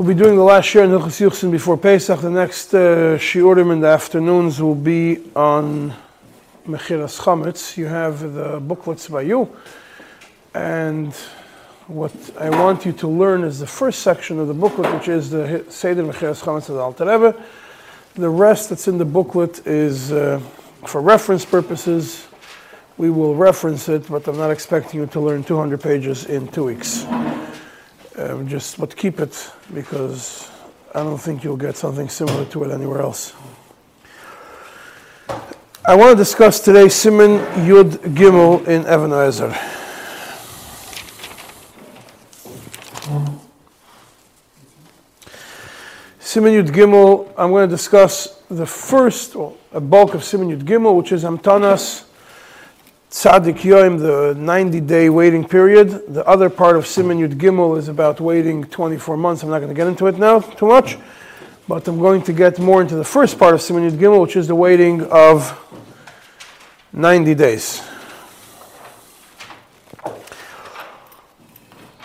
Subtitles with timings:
[0.00, 2.22] We'll be doing the last share in Hilchas Yuchsin before Pesach.
[2.22, 5.92] The next uh, shiurim in the afternoons will be on
[6.66, 7.76] Mechiras Chametz.
[7.76, 9.54] You have the booklets by you,
[10.54, 11.12] and
[11.86, 15.28] what I want you to learn is the first section of the booklet, which is
[15.28, 17.44] the Seder Mechiras Chametz of the Alter Rebbe.
[18.14, 20.40] The rest that's in the booklet is uh,
[20.86, 22.26] for reference purposes.
[22.96, 26.64] We will reference it, but I'm not expecting you to learn 200 pages in two
[26.64, 27.04] weeks.
[28.20, 30.50] Um, just but keep it because
[30.94, 33.32] I don't think you'll get something similar to it anywhere else.
[35.86, 39.56] I want to discuss today Simon Yud Gimel in Even HaEzer.
[46.18, 50.64] Simon Yud Gimel, I'm going to discuss the first, well, a bulk of Simon Yud
[50.64, 52.04] Gimel, which is Amtanas
[53.10, 56.14] Tzadik Yoim, the 90 day waiting period.
[56.14, 59.42] The other part of Simon Yud Gimel is about waiting 24 months.
[59.42, 60.96] I'm not going to get into it now too much,
[61.66, 64.36] but I'm going to get more into the first part of Simon Yud Gimel, which
[64.36, 65.58] is the waiting of
[66.92, 67.82] 90 days.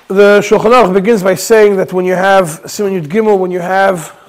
[0.08, 3.60] The Shulchan Aruch begins by saying that when you have Simon Yud Gimel, when you
[3.60, 4.20] have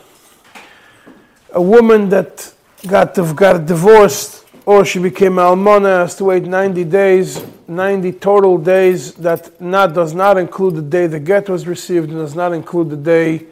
[1.52, 2.52] a woman that
[2.86, 4.35] got, got divorced
[4.66, 9.14] or she became almana has to wait 90 days, 90 total days.
[9.14, 12.90] That not does not include the day the get was received, and does not include
[12.90, 13.46] the day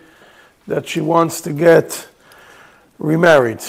[0.67, 2.09] that she wants to get
[2.99, 3.63] remarried.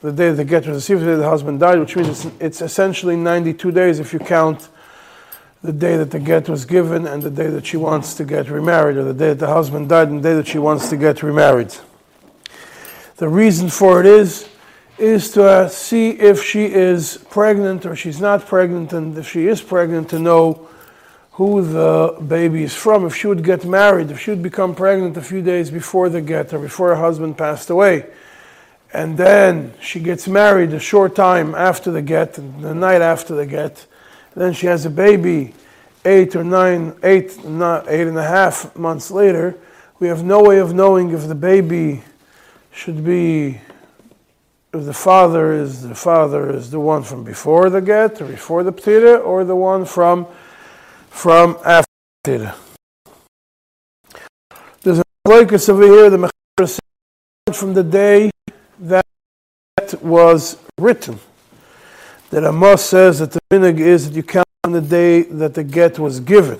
[0.00, 2.60] The day the get was received, the day the husband died, which means it's, it's
[2.60, 4.68] essentially 92 days if you count
[5.62, 8.48] the day that the get was given and the day that she wants to get
[8.48, 10.96] remarried, or the day that the husband died and the day that she wants to
[10.96, 11.72] get remarried.
[13.16, 14.48] The reason for it is
[14.98, 19.46] is to uh, see if she is pregnant or she's not pregnant, and if she
[19.46, 20.68] is pregnant, to know
[21.32, 23.06] who the baby is from.
[23.06, 26.20] If she would get married, if she would become pregnant a few days before the
[26.20, 28.06] get or before her husband passed away,
[28.92, 33.46] and then she gets married a short time after the get, the night after the
[33.46, 33.86] get,
[34.34, 35.54] then she has a baby
[36.04, 39.56] eight or nine, eight, not eight and a half months later,
[39.98, 42.02] we have no way of knowing if the baby
[42.72, 43.60] should be
[44.72, 48.72] the father is the father is the one from before the get or before the
[48.72, 50.26] ptira or the one from
[51.08, 51.90] from after
[52.24, 52.54] ptira.
[54.82, 56.30] There's a focus over here the
[57.52, 58.30] from the day
[58.80, 59.04] that
[60.02, 61.18] was written.
[62.30, 65.64] That Amos says that the minig is that you count on the day that the
[65.64, 66.58] get was given.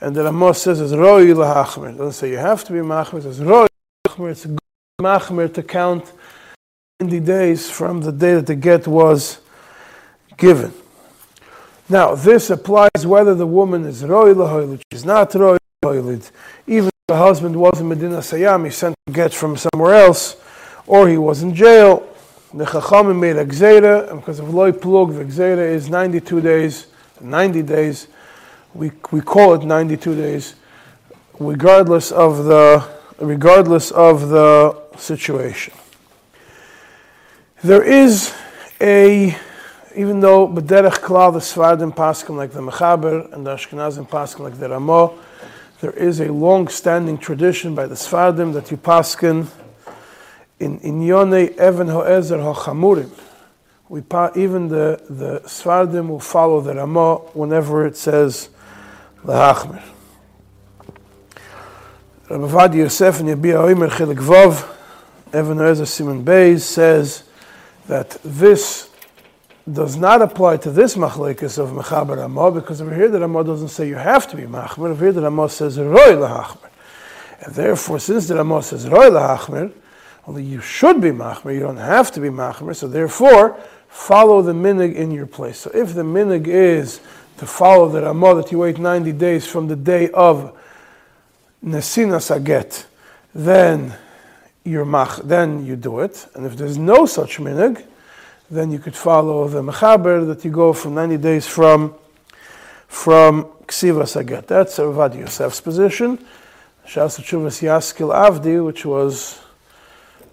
[0.00, 1.94] And that Amos says is roi lahachmer.
[1.96, 3.66] Doesn't say you have to be machmer, it says roi
[4.06, 4.30] lahachmer.
[4.30, 4.58] It's a good
[5.02, 6.12] machmer to count
[7.00, 9.40] 90 days from the day that the get was
[10.36, 10.70] given.
[11.88, 15.56] Now, this applies whether the woman is roy lahoylid, she's not roy.
[15.82, 16.20] Even
[16.66, 20.36] if the husband was in Medina Sayam, he sent a get from somewhere else,
[20.86, 22.06] or he was in jail.
[22.52, 26.88] The Chachamim made a and because of loy plug, the gzeira is 92 days,
[27.18, 28.08] 90 days.
[28.74, 30.54] We, we call it 92 days,
[31.38, 32.86] regardless of the,
[33.18, 35.72] regardless of the situation.
[37.62, 38.34] There is
[38.80, 39.36] a,
[39.94, 44.58] even though B'derech Klal, the Svardim Paskin like the Mechaber and the Ashkenazim Paskin like
[44.58, 45.12] the Ramah,
[45.82, 49.46] there is a long-standing tradition by the Svardim that you Paskin
[50.58, 53.10] in Inyone Even Ho'ezer HaChamurim.
[53.90, 54.00] We
[54.40, 58.48] even the, the Svardim will follow the Ramah whenever it says
[59.22, 59.82] the Lahachmer.
[62.30, 64.66] Rabbi Vadi Yosef and Yabia Oimer Chilik Vov,
[65.38, 67.24] Even Ho'ezer Simon Beis says,
[67.90, 68.88] that this
[69.70, 73.70] does not apply to this machlekes of mechaber Ramah because over here the Ramah doesn't
[73.70, 74.90] say you have to be machmer.
[74.90, 76.70] Over here the Ramah says roy lahachmer,
[77.40, 79.72] and therefore since the Ramah says roy lahachmer,
[80.28, 81.52] only you should be machmer.
[81.52, 82.76] You don't have to be machmer.
[82.76, 85.58] So therefore, follow the minig in your place.
[85.58, 87.00] So if the minig is
[87.38, 90.56] to follow the Ramah that you wait 90 days from the day of
[91.64, 92.86] Nesina Saget,
[93.34, 93.96] then
[94.64, 96.26] you're mach, then you do it.
[96.34, 97.84] And if there's no such minig,
[98.50, 101.94] then you could follow the mechaber that you go from 90 days from
[102.88, 104.48] from ksiva saget.
[104.48, 106.18] That's Ravad Yosef's position.
[106.84, 109.38] Shas Chuvas Yaskil Avdi, which was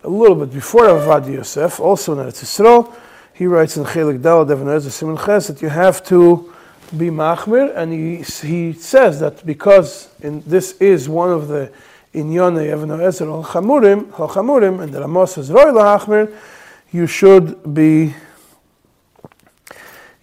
[0.04, 2.92] a little bit before Ravad Yosef, also in Eretz Yisrael,
[3.34, 6.52] he writes in Chelik Dalad Even Simon Ches that you have to
[6.98, 11.72] be machmir, and he, he says that because in, this is one of the
[12.18, 16.34] in Yonah Even Ezer al Chamurim, al Chamurim, and the Ramos says Roy Lahachmir,
[16.92, 18.16] you should be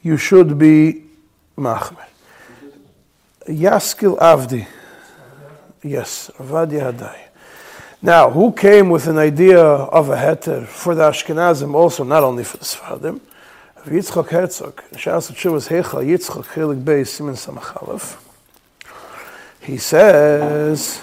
[0.02, 1.04] you should be
[1.56, 2.06] Machmir.
[3.48, 4.66] Yaskil Avdi.
[5.82, 7.18] Yes, Avad Yadai.
[8.02, 12.44] Now, who came with an idea of a heter for the Ashkenazim also, not only
[12.44, 13.20] for the Sfardim?
[13.86, 18.18] Yitzchok Herzog, Shas Chuvas Heichel, Yitzchok Chelik Beis Simen Samachalef.
[19.60, 21.00] He says,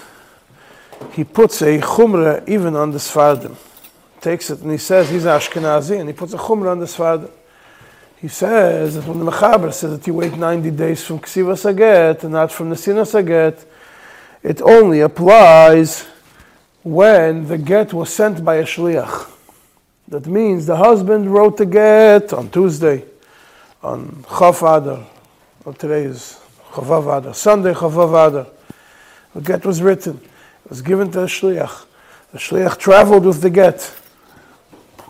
[1.12, 3.56] he puts a chumra even on the Sfardim.
[4.20, 7.30] Takes it and he says he's Ashkenazi and he puts a chumra on the Sfardim.
[8.16, 12.22] He says that when the Mechaber says that you wait 90 days from Ksiva Saget
[12.22, 13.66] and not from the Sina Saget,
[14.42, 16.06] it only applies
[16.82, 19.28] when the get was sent by a shliach.
[20.08, 23.04] That means the husband wrote the get on Tuesday,
[23.82, 25.06] on Chav Adar,
[25.64, 26.40] well, today is
[26.72, 28.46] Chavav Adar, Sunday Chavav Adar.
[29.34, 30.31] The get was written, it
[30.68, 31.86] was given to the shliach.
[32.32, 33.94] The shliach traveled with the get.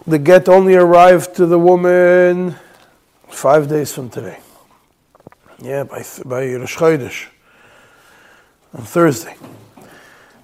[0.07, 2.57] The get only arrived to the woman
[3.29, 4.39] five days from today.
[5.61, 7.27] Yeah, by, by Rosh Chodesh,
[8.75, 9.37] on Thursday.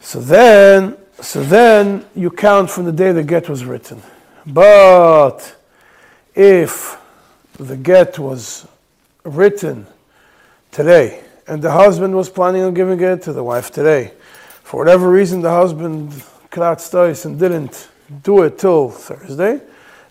[0.01, 4.01] So then, so then you count from the day the get was written.
[4.47, 5.57] But
[6.35, 6.97] if
[7.59, 8.67] the get was
[9.25, 9.87] written
[10.71, 14.13] today and the husband was planning on giving it to the wife today,
[14.69, 16.13] for whatever reason the husband
[16.51, 17.89] kratz and didn't
[18.23, 19.63] do it till Thursday,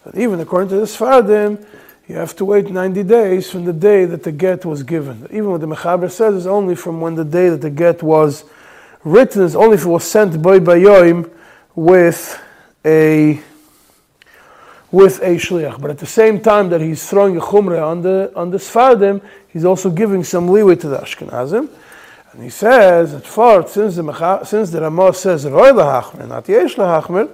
[0.04, 1.64] But even according to the Sfardim,
[2.08, 5.28] you have to wait 90 days from the day that the get was given.
[5.30, 8.46] Even what the Mechaber says is only from when the day that the get was
[9.04, 11.30] written, is only if it was sent by Bayoim
[11.76, 12.42] with
[12.84, 13.40] a
[14.92, 15.80] with a shliach.
[15.80, 19.22] But at the same time that he's throwing a chumrah on the on the Sfardim,
[19.50, 21.70] he's also giving some leeway to the Ashkenazim.
[22.34, 26.76] And he says at first, since the since the Ramah says roy lahachmer, not yesh
[26.76, 27.30] lahachmer,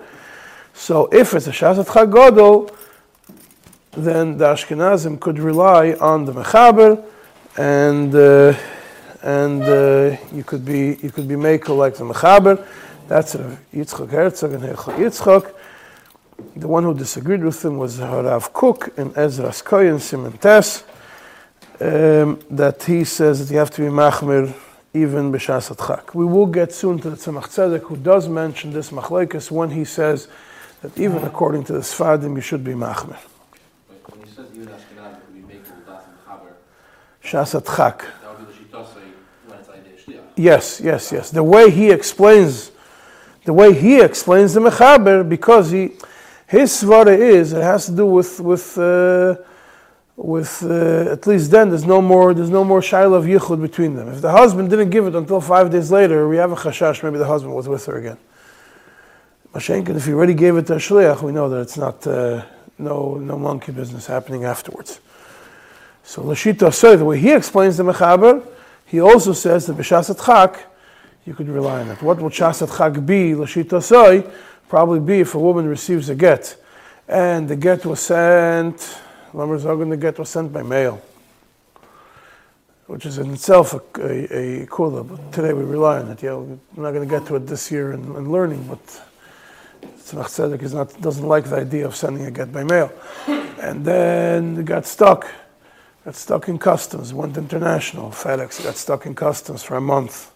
[0.74, 2.76] so if it's a shasat chagodol,
[3.92, 7.04] then the Ashkenazim could rely on the Mechaber,
[7.58, 8.58] and uh,
[9.22, 12.66] and uh, you could be you could be makel like the Mechaber.
[13.08, 15.54] That's Yitzchak Herzog and Yitzchak.
[16.56, 20.84] The one who disagreed with him was Harav Kook and Ezras Koyen Simon Tess.
[21.80, 24.54] Um, that he says that you have to be machmir
[24.94, 26.14] even b'shas chak.
[26.14, 29.86] We will get soon to the Tzemach Tzedek, who does mention this machlekes when he
[29.86, 30.28] says
[30.82, 33.18] that even according to the Sfadim, you should be machmir.
[37.24, 38.06] Chak.
[40.36, 41.30] Yes, yes, yes.
[41.32, 42.72] The way he explains,
[43.46, 45.92] the way he explains the Mechaber, because he,
[46.48, 49.36] his svara is, it has to do with, with, uh,
[50.16, 53.96] with uh, at least then there's no more there's no more shaila of yichud between
[53.96, 54.10] them.
[54.10, 57.04] If the husband didn't give it until five days later, we have a chashash.
[57.04, 58.18] Maybe the husband was with her again.
[59.54, 62.46] Mashenkin, if he already gave it to a shliach, we know that it's not uh,
[62.78, 65.00] no no monkey business happening afterwards.
[66.04, 68.46] So Lashita Soy, the way he explains the Mechaber,
[68.86, 70.60] he also says that B'Shasat Chak,
[71.26, 72.02] you could rely on it.
[72.02, 74.24] What will Shasat Chak be, Lashita Soy?
[74.68, 76.58] Probably be if a woman receives a get.
[77.08, 79.00] And the get was sent,
[79.34, 81.02] Zogan, the get was sent by mail.
[82.88, 86.22] Which is in itself a, a, a kula, but today we rely on it.
[86.22, 88.86] Yeah, we're not going to get to it this year in, in learning, but
[89.82, 92.92] Tzemach Tzedek is not, doesn't like the idea of sending a get by mail.
[93.60, 95.28] And then got stuck
[96.06, 98.12] got stuck in customs, went international.
[98.12, 100.32] FedEx got stuck in customs for a month.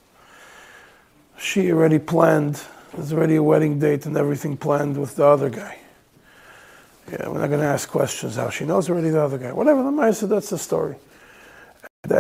[1.37, 2.61] She already planned,
[2.93, 5.77] there's already a wedding date and everything planned with the other guy.
[7.11, 9.53] Yeah, we're not going to ask questions how she knows already the other guy.
[9.53, 10.95] Whatever the said, that's the story.
[12.03, 12.19] They uh,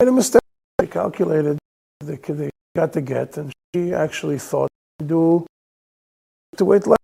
[0.00, 0.42] made a mistake.
[0.78, 1.58] They calculated,
[2.00, 5.46] they, they got to get, and she actually thought to do
[6.56, 6.98] to wait less.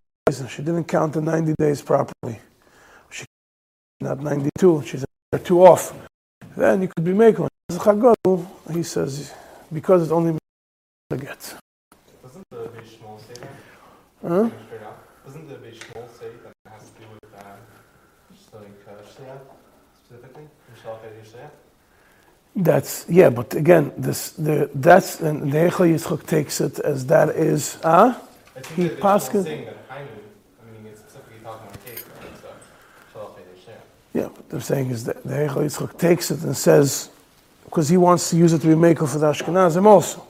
[0.49, 2.39] She didn't count the 90 days properly.
[3.09, 3.25] She
[4.01, 4.83] not 92.
[4.85, 5.93] She said two off,
[6.57, 7.47] then you could be making.
[8.73, 9.33] He says
[9.71, 10.37] because it's only
[11.09, 11.55] the get.
[12.23, 13.49] Doesn't the Beishmol say that?
[14.27, 14.49] Huh?
[15.25, 17.55] Doesn't the Beishmol say that it has to do with uh,
[18.61, 19.41] just like
[20.05, 20.47] specifically?
[22.55, 27.29] That's yeah, but again, this the that's and the Heichel Yitzchok takes it as that
[27.29, 28.17] is ah.
[28.55, 29.43] Uh, he passes.
[29.43, 32.53] Saying I mean, it's specifically talking about case, right?
[33.13, 33.35] So,
[34.13, 37.09] yeah, what they're saying is that the Heichel Yitzchak takes it and says,
[37.65, 40.25] because he wants to use it to be maker for the Ashkenazim also.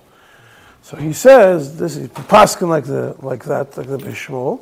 [0.82, 4.62] So he says, this is paskin like the like that, like the Bishmol,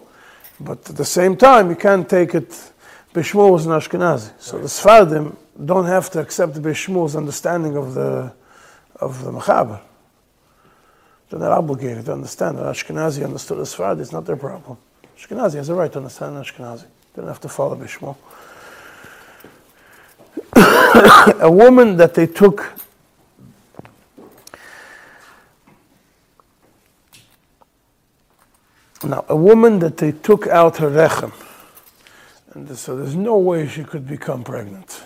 [0.60, 2.73] but at the same time you can't take it.
[3.14, 8.34] Bishmol was an Ashkenazi, so the Sfardim don't have to accept Bishmol's understanding of the
[8.96, 9.80] of the Mechaber.
[11.30, 14.02] They're not obligated to understand that Ashkenazi understood the Sfardi.
[14.02, 14.78] It's not their problem.
[15.18, 16.86] Ashkenazi has a right to understand Ashkenazi.
[17.14, 18.16] They don't have to follow Bishmol.
[21.40, 22.74] a woman that they took
[29.06, 31.34] Now, a woman that they took out her rechem,
[32.56, 35.04] and so there's no way she could become pregnant.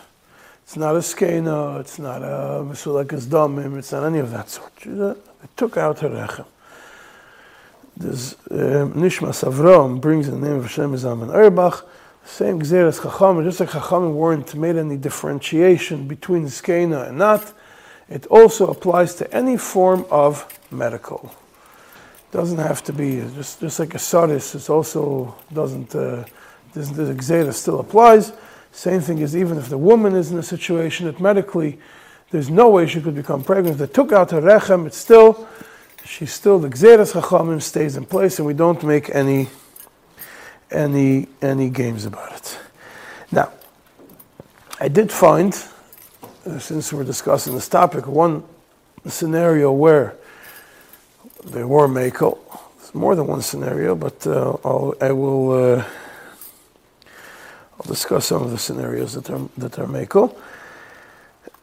[0.63, 4.73] It's not a skena, it's not a masulekas damim, it's not any of that sort.
[4.83, 5.13] They
[5.55, 6.45] took out her rechem.
[7.95, 11.87] This um, Nishmas Avram brings the name of Hashem Zalman Auerbach,
[12.25, 17.53] same Gzeres Chachamim, just like Chachamim weren't made any differentiation between skena and not,
[18.09, 21.33] it also applies to any form of medical.
[22.31, 24.53] Doesn't have to be just just like a sadis.
[24.53, 25.95] It also doesn't.
[25.95, 26.25] Uh,
[26.73, 28.33] this, the Gzera still applies.
[28.71, 31.79] Same thing is even if the woman is in a situation that medically
[32.29, 33.77] there's no way she could become pregnant.
[33.77, 34.85] They took out her rechem.
[34.85, 35.47] It's still
[36.05, 39.47] she's still the Gzeres Chachamim stays in place, and we don't make any
[40.71, 42.59] any any games about it.
[43.31, 43.51] Now,
[44.79, 45.53] I did find,
[46.45, 48.43] uh, since we're discussing this topic, one
[49.05, 50.15] scenario where
[51.45, 52.37] they were Mako.
[52.77, 54.57] There's more than one scenario, but uh,
[55.01, 55.85] I will uh,
[57.87, 60.35] discuss some of the scenarios that are that are Mako.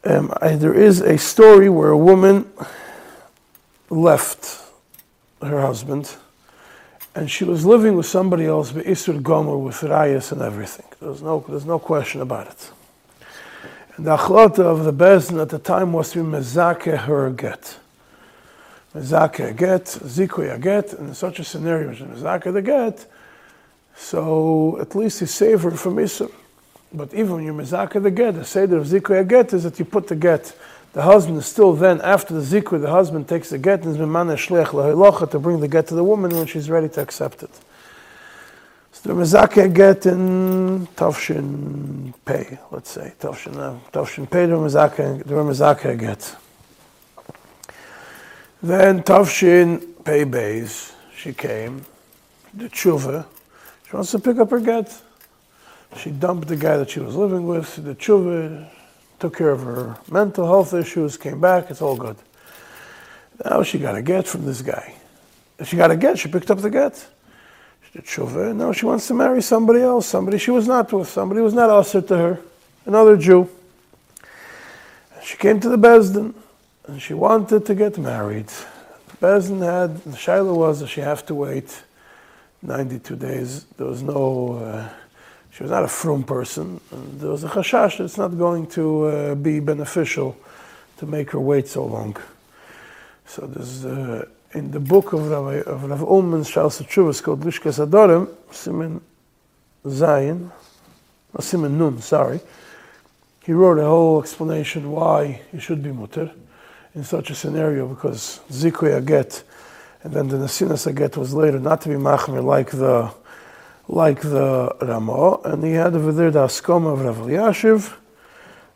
[0.04, 2.50] Um, I, there is a story where a woman
[3.88, 4.62] left
[5.40, 6.16] her husband
[7.14, 10.86] and she was living with somebody else, Isur Gomer, with Rayas and everything.
[11.00, 12.70] There's no, there's no question about it.
[13.96, 17.78] And the achlata of the Bezdin at the time was to be mezake her get.
[18.94, 23.06] Mezake get, zikuya get, and in such a scenario, mezake the get,
[23.96, 26.30] so at least he saved her from Isur.
[26.92, 29.84] But even when you're mezake the get, the seder of zikuya get is that you
[29.84, 30.54] put the get
[30.94, 34.00] the husband is still then, after the zikr, the husband takes the get and is
[34.00, 37.42] b'maneh shliach lahilocha to bring the get to the woman when she's ready to accept
[37.42, 37.50] it.
[38.92, 43.12] So the mezake get in Tavshin Pei, let's say.
[43.18, 46.36] Tavshin, uh, Tavshin Pei, the mezake, the get.
[48.62, 51.84] Then Tavshin Pei Beis, she came,
[52.54, 53.26] the tshuva,
[53.88, 54.92] she wants to pick up her get.
[55.96, 58.68] She dumped the guy that she was living with, the tshuva,
[59.20, 62.16] took care of her mental health issues, came back, it's all good.
[63.44, 64.94] Now she got a get from this guy.
[65.64, 66.96] She got a get, she picked up the get.
[67.84, 71.08] She did tshuva, now she wants to marry somebody else, somebody she was not with,
[71.08, 72.40] somebody who was not usher to her,
[72.86, 73.48] another Jew.
[75.22, 76.34] She came to the Bezdin,
[76.86, 78.48] and she wanted to get married.
[78.48, 81.82] The Bezdin had, the Shaila was that she have to wait
[82.64, 83.64] 92 days.
[83.76, 84.54] There was no...
[84.54, 84.88] Uh,
[85.50, 86.80] she was not a frum person.
[86.90, 90.36] And there was a chashash that it's not going to uh, be beneficial
[90.96, 92.16] to make her wait so long.
[93.26, 97.84] So there's uh, in the book of Rav, of Rav Ullman's Shals Chuvas called Lishkas
[97.84, 99.00] Adorim, Simen
[99.84, 100.50] Zayin,
[101.32, 102.40] or Simen Nun, sorry.
[103.44, 106.32] He wrote a whole explanation why he should be mutter
[106.94, 109.42] in such a scenario because Zikwe Aget
[110.04, 113.12] and then the Nasinas Aget was later not to be machmir like the
[113.88, 117.94] like the Ramah, and he had over there the Askama of Rav Elyashiv,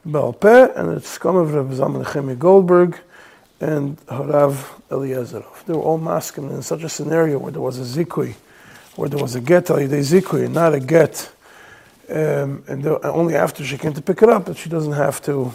[0.07, 2.99] Balpeh, and the Askama of Rav Zalman Chemi Goldberg,
[3.61, 4.55] and Harav
[4.91, 5.65] Eliezerov.
[5.65, 8.35] They were all masculine in such a scenario where there was a zikui,
[8.97, 11.31] where there was a get al zikui, not a get,
[12.11, 15.53] um, and only after she came to pick it up that she doesn't have to.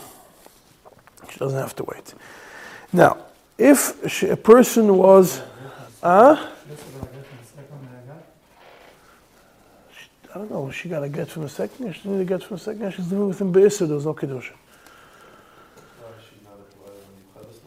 [1.32, 2.14] She doesn't have to wait.
[2.92, 3.18] Now,
[3.58, 5.42] if she, a person was,
[6.04, 6.10] ah.
[6.30, 6.50] Uh,
[10.34, 12.64] I don't know, she got a get from the second, she didn't get from the
[12.64, 14.50] second, she's living with him Be'isr, there was no Kiddush.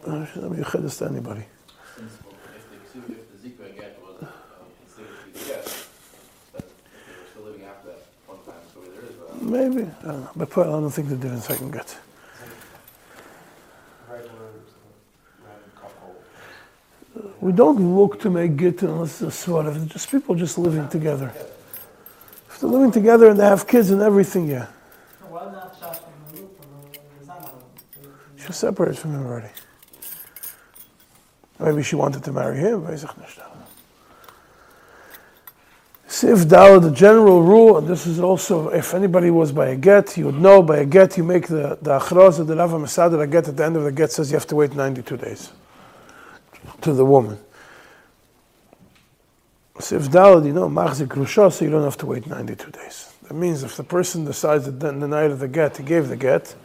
[0.05, 1.45] Uh, she's not Yuchedus to anybody.
[9.41, 10.29] Maybe, I don't know.
[10.35, 11.97] But I don't think they did in second get.
[17.39, 20.87] We don't look to make get unless it's a sort of just people just living
[20.89, 21.31] together.
[22.49, 24.67] If they're living together and they have kids and everything, yeah.
[28.37, 29.49] She was separated from him already.
[31.59, 32.83] Maybe she wanted to marry him.
[36.07, 40.17] Sif Dao, the general rule, and this is also, if anybody was by a get,
[40.17, 43.19] you would know by a get, you make the, the achroz of the Rava Masad,
[43.21, 45.51] a get at the end of the get says you have to wait 92 days
[46.81, 47.37] to the woman.
[49.79, 53.13] Sif Dalad, you know, Machzik Rusha, so you don't have to wait 92 days.
[53.27, 56.15] That means if the person decides that the night of the get, he gave the
[56.15, 56.55] get,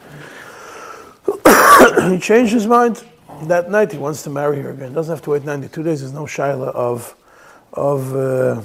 [2.09, 3.03] he changed his mind.
[3.43, 4.93] That night he wants to marry her again.
[4.93, 5.99] Doesn't have to wait 92 days.
[6.01, 7.15] There's no shaila of,
[7.73, 8.61] of, uh,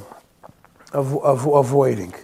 [0.92, 2.14] of, of, of waiting.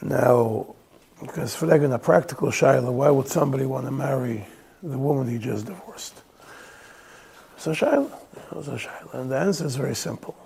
[0.00, 0.74] Now,
[1.20, 4.46] because for a practical shaila, why would somebody want to marry
[4.82, 6.23] the woman he just divorced?
[7.66, 8.10] It's a shaila.
[8.56, 9.14] It's a shaila.
[9.14, 10.36] And the answer is very simple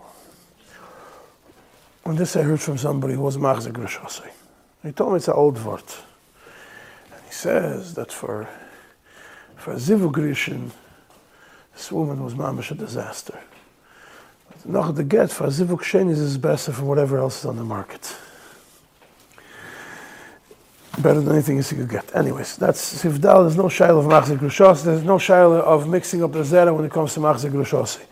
[2.04, 4.30] And this I heard from somebody who was Machzik Rishosei.
[4.84, 5.82] He told me it's an old word.
[7.12, 8.48] And he says that for,
[9.56, 10.70] for Zivug Rishon,
[11.74, 13.40] this woman was mamish a disaster.
[14.64, 18.14] But the get for Zivug Shenis is better from whatever else is on the market.
[21.02, 22.16] Better than anything else you could get.
[22.16, 23.44] Anyways, that's Sivdal.
[23.44, 24.84] There's no shaila of Machzik Rishosei.
[24.84, 28.04] There's no shaila of mixing up the zera when it comes to Machzik Rishosei.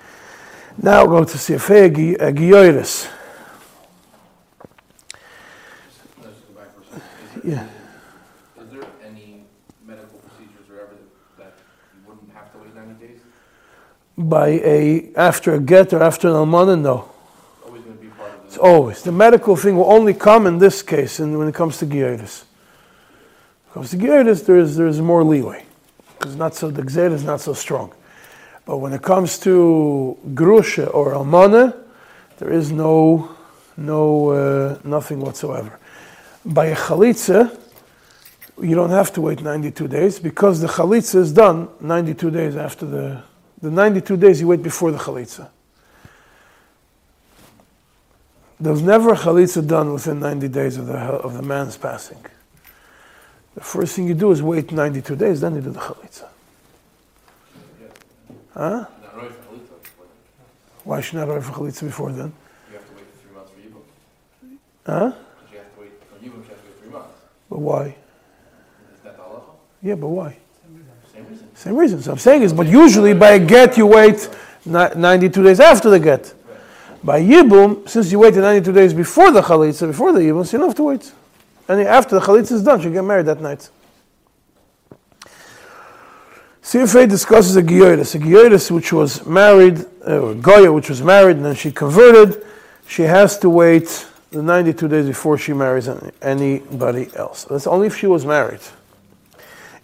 [0.80, 3.08] Now go to Sifei uh, Giyoris.
[6.22, 7.50] Let's go back for a second.
[7.50, 7.66] Is Yeah.
[8.70, 9.44] there any
[9.84, 10.94] medical procedures or ever
[11.38, 11.54] that
[11.94, 13.20] you wouldn't have to wait ninety days?
[14.16, 17.08] By a after a get or after an almana, no.
[17.64, 20.58] Always gonna be part of It's the, always the medical thing will only come in
[20.58, 22.44] this case, and when it comes to Giyoris.
[23.76, 25.66] To Giyoris, there is there is more leeway
[26.18, 27.92] because not so the Gzeira is not so strong.
[28.64, 31.76] But when it comes to Grusha or Almana,
[32.38, 33.37] there is no
[33.76, 35.78] no uh, nothing whatsoever.
[36.47, 37.54] By a Chalitza,
[38.62, 42.87] you don't have to wait 92 days because the Chalitza is done 92 days after
[42.87, 43.23] the
[43.61, 45.50] the 92 days you wait before the Chalitza.
[48.59, 52.25] There was never a chalitza done within 90 days of the, of the man's passing.
[53.56, 56.28] The first thing you do is wait 92 days, then you do the chalitza.
[58.52, 58.84] Huh?
[60.84, 62.34] Why should not wait for chalitza before then?
[62.70, 63.50] you have to wait three months
[64.84, 64.92] for.
[64.92, 65.12] Huh?
[65.50, 67.08] You have to wait, for you have to wait three months.
[67.48, 67.86] But why?
[67.86, 69.50] Is that halacha?
[69.82, 70.36] Yeah, but why?
[71.14, 71.56] Same reason.
[71.56, 72.02] Same reason.
[72.02, 74.28] So I'm saying is, but usually by a get you wait
[74.66, 76.34] 92 days after the get.
[77.02, 80.58] By yibum, since you waited 92 days before the chalitza, before the yibum, so you
[80.58, 81.10] don't have to wait.
[81.68, 83.68] And after the chalitza is done, you get married that night.
[86.62, 91.36] Sifrei discusses a Gioiris, a Gioiris which was married, uh, or Goya which was married
[91.36, 92.44] and then she converted,
[92.88, 95.88] she has to wait the 92 days before she marries
[96.20, 97.44] anybody else.
[97.44, 98.60] That's only if she was married.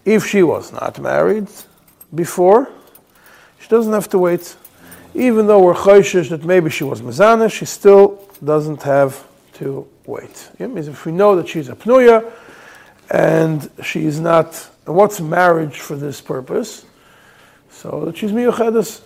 [0.03, 1.47] If she was not married
[2.13, 2.69] before,
[3.59, 4.55] she doesn't have to wait.
[5.15, 10.49] Even though we're choishish that maybe she was mezana, she still doesn't have to wait.
[10.59, 12.31] Yeah, means if we know that she's a pnuya
[13.09, 16.85] and she's not, and what's marriage for this purpose?
[17.69, 19.01] So that she's miyuchedes.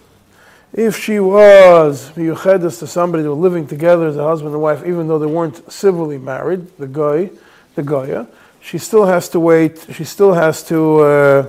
[0.74, 4.86] If she was miyuchedes to somebody that were living together as a husband and wife,
[4.86, 7.30] even though they weren't civilly married, the guy,
[7.76, 8.28] the goya,
[8.62, 9.86] she still has to wait.
[9.94, 11.48] She still has to uh,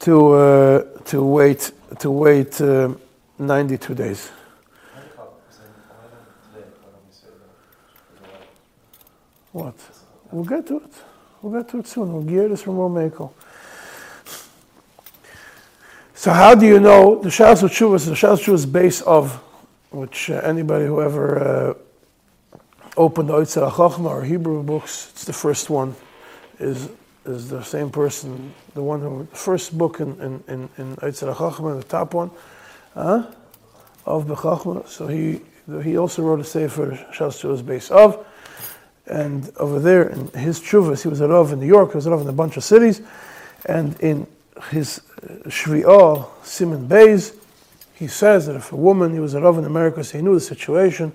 [0.00, 2.92] to uh, to wait to wait uh,
[3.38, 4.30] 92 days.
[4.92, 5.52] How do you call it?
[5.52, 7.28] Is it- why don't today, why don't we say
[8.20, 9.45] that?
[9.56, 9.74] What?
[10.30, 10.92] We'll get to it.
[11.40, 12.12] We'll get to it soon.
[12.12, 13.32] We'll gear this from Romeko.
[16.14, 18.66] So how do you know the Shas of Tshuva is the Shas of Tshuva is
[18.66, 19.32] base of
[19.92, 22.58] which uh, anybody who ever uh,
[22.98, 25.96] opened the Oitzer HaChochma or Hebrew books, it's the first one,
[26.58, 26.90] is
[27.24, 31.78] is the same person, the one who first book in in in, in Oitzer HaChochma,
[31.80, 32.30] the top one,
[32.92, 33.24] huh?
[34.04, 34.86] of Bechachma.
[34.86, 35.40] So he
[35.82, 38.22] he also wrote a sefer Shas Tshuva is base of.
[39.06, 42.06] And over there in his chuvas, he was a Rav in New York, he was
[42.06, 43.02] a Rav in a bunch of cities.
[43.66, 44.26] And in
[44.70, 47.34] his uh, Shvi'ah, Simon Bays,
[47.94, 50.34] he says that if a woman, he was a Rav in America, so he knew
[50.34, 51.12] the situation,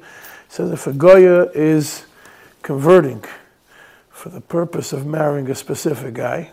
[0.49, 2.05] says if a Goya is
[2.61, 3.23] converting
[4.09, 6.51] for the purpose of marrying a specific guy,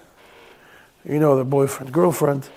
[1.05, 2.49] you know, their boyfriend, girlfriend,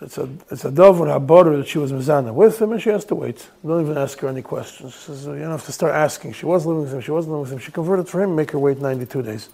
[0.00, 2.80] it's a it's a dove or her butter that she was mizana with him, and
[2.80, 3.48] she has to wait.
[3.66, 4.92] Don't even ask her any questions.
[4.94, 6.34] She says, you don't have to start asking.
[6.34, 7.00] She was living with him.
[7.00, 7.58] She wasn't living with him.
[7.58, 8.36] She converted for him.
[8.36, 9.48] Make her wait 92 days.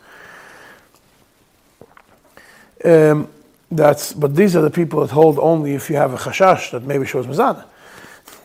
[2.85, 3.29] Um,
[3.71, 6.83] that's but these are the people that hold only if you have a chashash that
[6.83, 7.65] maybe she was mizana.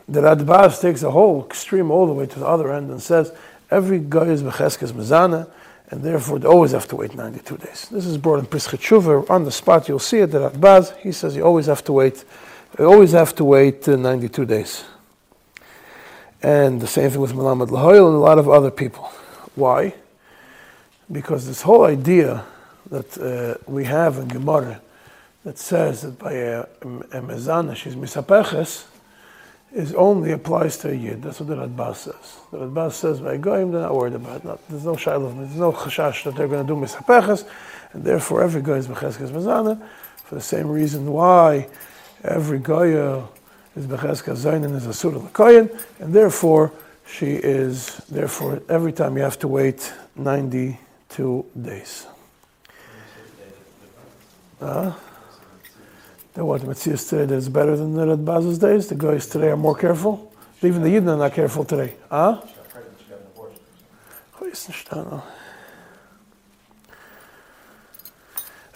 [0.08, 3.34] The Radbaz takes the whole extreme all the way to the other end and says
[3.70, 5.50] every guy is becheskes mizana,
[5.92, 7.88] and therefore they always have to wait 92 days.
[7.90, 9.30] This is brought in Tshuva.
[9.30, 10.28] On the spot, you'll see it.
[10.28, 12.24] The Radbaz, he says you always have to wait,
[12.78, 14.84] you always have to wait uh, 92 days.
[16.42, 19.06] And the same thing with Malamed Lahoyel and a lot of other people.
[19.56, 19.96] Why?
[21.12, 22.46] Because this whole idea
[22.90, 24.82] that uh, we have in Gemara
[25.44, 28.86] that says that by a, a mezana she's misapeches
[29.74, 31.22] is only applies to a yid.
[31.22, 32.38] That's what the Radbaz says.
[32.52, 34.60] The Radbaz says by goyim they're not worried about it.
[34.70, 37.48] There's no shiloh, there's no chashash that they're going to do misapeches,
[37.94, 39.82] and therefore every guy is becheskes mezana
[40.24, 41.68] for the same reason why
[42.24, 43.28] every goya
[43.76, 46.72] is becheskes zayin is a surah l'koyin, and therefore
[47.08, 52.08] she is therefore every time you have to wait 92 days.
[54.62, 54.92] Uh,
[56.40, 58.88] the what Metzias today that is better than the Radbaz's days?
[58.88, 60.34] The guys today are more careful?
[60.62, 61.96] Even the Yidden are not careful today.
[62.10, 62.42] Huh?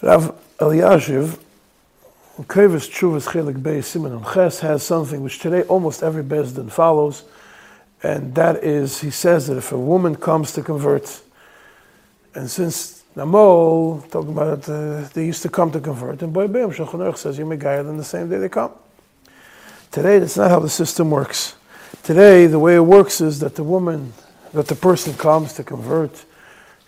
[0.01, 1.39] Rav Eliashiv,
[2.41, 7.23] Krevis Chuvas Chelik Bey Simon Ches has something which today almost every Bezdin follows,
[8.03, 11.21] and that is, he says that if a woman comes to convert,
[12.35, 16.71] and since Namol, talking about uh, they used to come to convert, and Boy Beim
[16.71, 18.71] Shulchan Aruch says you're Megayah, then the same day they come.
[19.91, 21.55] Today, that's not how the system works.
[22.01, 24.13] Today, the way it works is that the woman,
[24.51, 26.25] that the person comes to convert,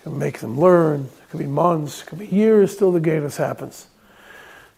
[0.02, 1.02] can make them learn.
[1.02, 3.88] It could be months, it could be years till the Geirus happens.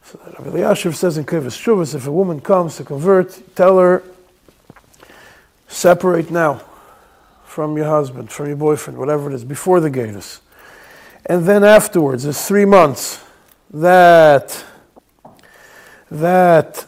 [0.03, 4.03] So Rabbi Eliashiv says in Kevis Shuvas, if a woman comes to convert, tell her,
[5.69, 6.61] separate now
[7.45, 10.39] from your husband, from your boyfriend, whatever it is, before the Geirus.
[11.29, 13.21] And then afterwards, it's three months
[13.71, 14.63] that
[16.09, 16.85] that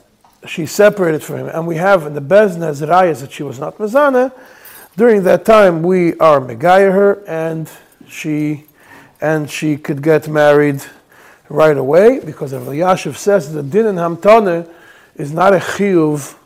[0.47, 3.77] she separated from him, and we have in the Bezna Zerayas that she was not
[3.77, 4.31] Mazana,
[4.95, 7.69] during that time we are Megaya her, and
[8.07, 8.63] she
[9.19, 10.81] and she could get married
[11.49, 14.65] right away, because Rav Yashiv says the din in Hamtane
[15.15, 16.37] is not a chiyuv,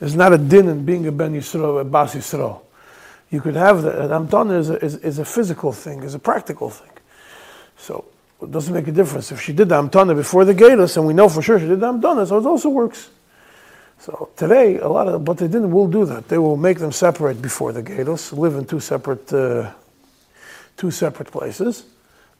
[0.00, 2.62] is not a din in being a Ben Yisrael, a Bas Yisrael.
[3.30, 6.70] You could have the Hamtane is a, is, is a physical thing, is a practical
[6.70, 6.90] thing.
[7.78, 8.04] So
[8.42, 9.32] it doesn't make a difference.
[9.32, 11.80] If she did the Hamtana before the Galus, and we know for sure she did
[11.80, 13.10] the Hamtana, so it also works.
[14.00, 16.28] So today, a lot of, but they didn't, will do that.
[16.28, 19.72] They will make them separate before the Geirus, live in two separate, uh,
[20.76, 21.84] two separate places,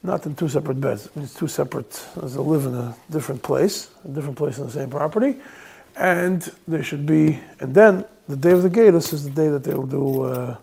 [0.05, 1.07] not in two separate beds.
[1.07, 4.73] It means two separate, they live in a different place, a different place on the
[4.73, 5.37] same property,
[5.97, 9.65] and they should be, and then the day of the Geirus is the day that
[9.65, 10.57] they will do, uh,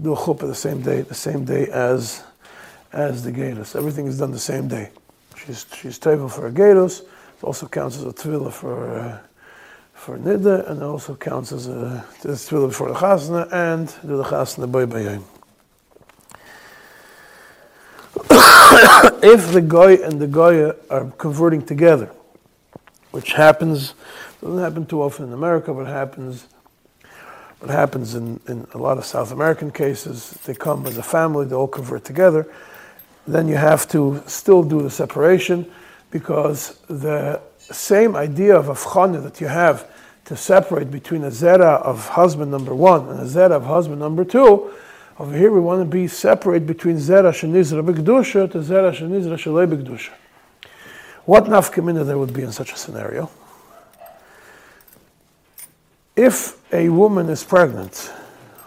[0.00, 2.22] do a chuppah the same day, the same day as,
[2.92, 3.74] as the Geirus.
[3.74, 4.90] Everything is done the same day.
[5.36, 9.18] She's, she's table for a Geirus, it also counts as a tvila for, uh,
[9.94, 14.86] for nida, and also counts as a tefillah before the chasna and the chasna by
[14.86, 15.24] bayim.
[19.24, 22.12] if the goy and the goya are converting together,
[23.10, 23.94] which happens,
[24.40, 26.46] doesn't happen too often in America, but happens,
[27.60, 30.30] but happens in, in a lot of South American cases.
[30.44, 32.46] They come as a family, they all convert together.
[33.26, 35.70] Then you have to still do the separation
[36.10, 39.88] because the same idea of avchana that you have
[40.24, 44.24] to separate between a zera of husband number one and a zera of husband number
[44.24, 44.72] two,
[45.18, 49.66] over here we want to be separate between zera shenizra b'kedusha to zera shenizra shalei
[49.66, 50.10] b'kedusha.
[51.24, 53.30] What nafkamina there would be in such a scenario?
[56.16, 58.12] If a woman is pregnant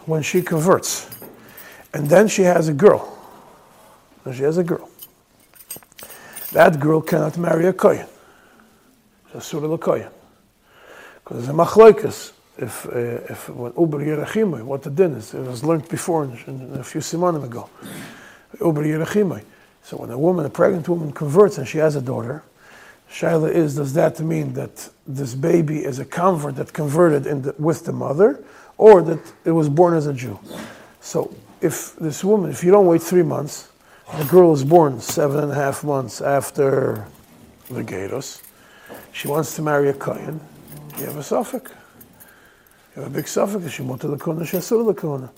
[0.05, 1.09] when she converts,
[1.93, 3.14] and then she has a girl,
[4.25, 4.89] and she has a girl,
[6.51, 8.07] that girl cannot marry a kohen.
[9.33, 10.11] Asura l'koyen.
[11.23, 12.31] Because there's a machloikas.
[12.57, 12.91] If, uh,
[13.29, 17.01] if when Uber what the din is, it was learned before in, in a few
[17.01, 17.69] simonim ago.
[18.61, 19.43] Uber Yerachimai.
[19.83, 22.43] So when a woman, a pregnant woman converts and she has a daughter,
[23.11, 27.85] Shaila is, does that mean that this baby is a convert that converted the, with
[27.85, 28.43] the mother,
[28.77, 30.39] or that it was born as a Jew?
[31.01, 33.69] So if this woman, if you don't wait three months,
[34.17, 37.05] the girl is born seven and a half months after
[37.69, 38.41] the Geirus,
[39.11, 40.39] she wants to marry a Kohen,
[40.97, 41.71] you have a suffix.
[42.95, 43.73] You have a big suffix.
[43.73, 45.29] She wanted the Kona, she has the Kona.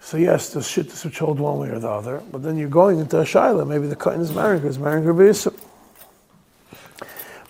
[0.00, 2.68] So yes, the shit is which hold one way or the other, but then you're
[2.68, 3.66] going into a Shaila.
[3.66, 5.52] Maybe the Kohen is marrying her, is marrying her.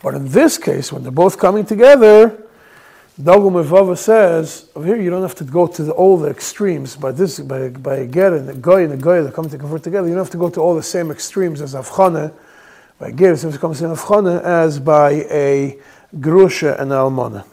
[0.03, 2.48] But in this case, when they're both coming together,
[3.21, 6.95] Dagul Mervava says, over here you don't have to go to the, all the extremes.
[6.95, 9.59] By this, by, by a ger and a goy and a goy that come to
[9.59, 12.33] convert together, you don't have to go to all the same extremes as Avchana,
[13.01, 15.77] by ger, it comes in Avchana, as by a
[16.17, 17.45] grusha and almana.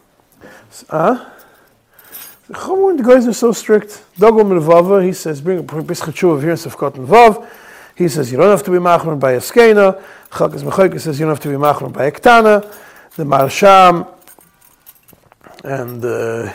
[0.92, 1.34] Ah?
[2.48, 4.04] The Chumra the guys are so strict.
[4.20, 7.50] Dagul Mervava, he says, bring a Pischat of here in Sefkot and Vav.
[7.96, 10.00] He says you don't have to be machmer by a skena.
[10.30, 12.62] Mechoike says you don't have to be machmer by a ktana.
[13.16, 14.15] The Maharsham
[15.66, 16.54] and uh,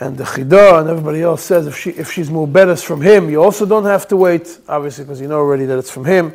[0.00, 3.42] and the Chida and everybody else says if she if she's muberes from him, you
[3.42, 6.34] also don't have to wait, obviously because you know already that it's from him.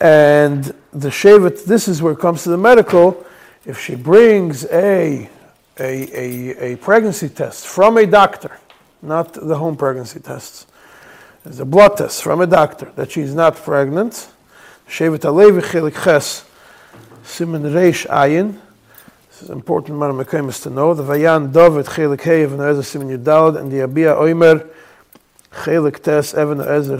[0.00, 3.24] And the shevet, this is where it comes to the medical.
[3.64, 5.28] If she brings a
[5.78, 8.58] a, a, a pregnancy test from a doctor,
[9.02, 10.66] not the home pregnancy tests,
[11.44, 14.28] there's a blood test from a doctor that she's not pregnant.
[14.88, 16.44] Shevet HaLevi Chelik Ches,
[17.24, 18.58] Simon Reish Ayin.
[19.42, 20.94] This is important, Mekayim to know.
[20.94, 24.70] The Vayan David Chelik Hev and Ezer Simon Yudalad and the Yabia Oimer
[25.50, 26.98] Chelik Tes Evan Ezer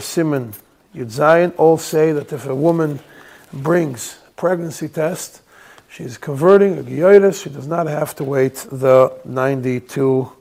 [0.92, 2.98] Yudzayin all say that if a woman
[3.52, 5.40] brings pregnancy test,
[5.88, 10.32] she's converting a Giyotis, she does not have to wait the 92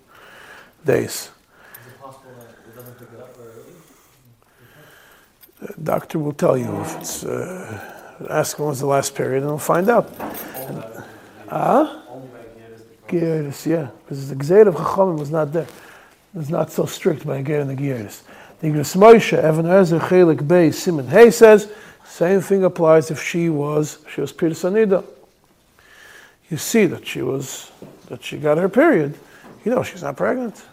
[0.84, 1.30] days.
[5.60, 7.24] The doctor will tell you if it's.
[7.24, 10.12] Uh, ask when was the last period, and we'll find out.
[11.52, 12.04] Ah?
[12.10, 12.30] Only
[13.12, 15.64] yeah, because the Gzeir of Chachamim was not there.
[15.64, 18.22] It was not so strict by Ger and the Gieris.
[18.62, 21.70] The Igros Moshe, Evan Ezer, Chelik Bey, Simon Hay says,
[22.06, 25.04] same thing applies if she was, she was Piris Anida.
[26.50, 27.72] You see that she was,
[28.08, 29.18] that she got her period.
[29.66, 30.64] You know she's not pregnant.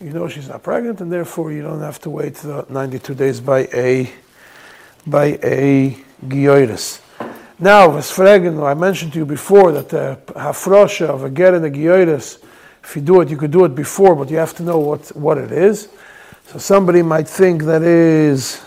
[0.00, 3.40] You know she's not pregnant, and therefore you don't have to wait the 92 days
[3.40, 4.12] by a,
[5.06, 7.01] by a Gioiris.
[7.62, 11.70] Now, Vesfregen, I mentioned to you before that the hafrosha of a get and a
[11.70, 12.42] gioiris,
[12.82, 15.14] if you do it, you could do it before, but you have to know what,
[15.14, 15.86] what it is.
[16.48, 18.60] So somebody might think that is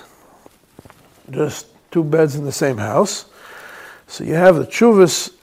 [1.29, 3.25] just two beds in the same house.
[4.07, 5.33] So you have the chuvas,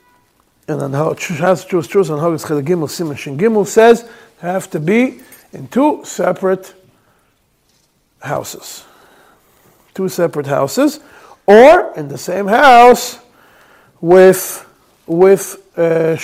[0.66, 1.18] and then how has
[1.66, 4.08] chuvas chuvas and Chel Gimel Simon Shin Gimel says
[4.40, 5.20] have to be
[5.52, 6.72] in two separate
[8.22, 8.86] houses,
[9.92, 11.00] two separate houses,
[11.46, 13.18] or in the same house
[14.02, 14.68] with
[15.06, 16.16] with uh,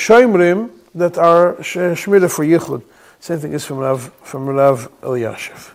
[0.95, 2.83] that are shmira for yichud.
[3.21, 5.71] Same thing is from Rav from Rav Eliashiv.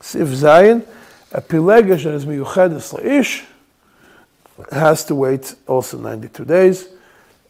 [0.00, 0.86] Sif Zayin,
[1.32, 3.44] a pilegesh that is miyuchedes leish
[4.72, 6.88] has to wait also 92 days,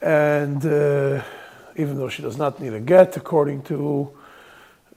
[0.02, 1.22] and uh,
[1.76, 4.10] even though she does not need a get, according to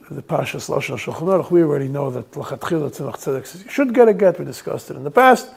[0.09, 4.13] the Pashas Lashon Shulchan we already know that Lachatchila Tzemach says you should get a
[4.13, 4.37] get.
[4.37, 5.49] We discussed it in the past.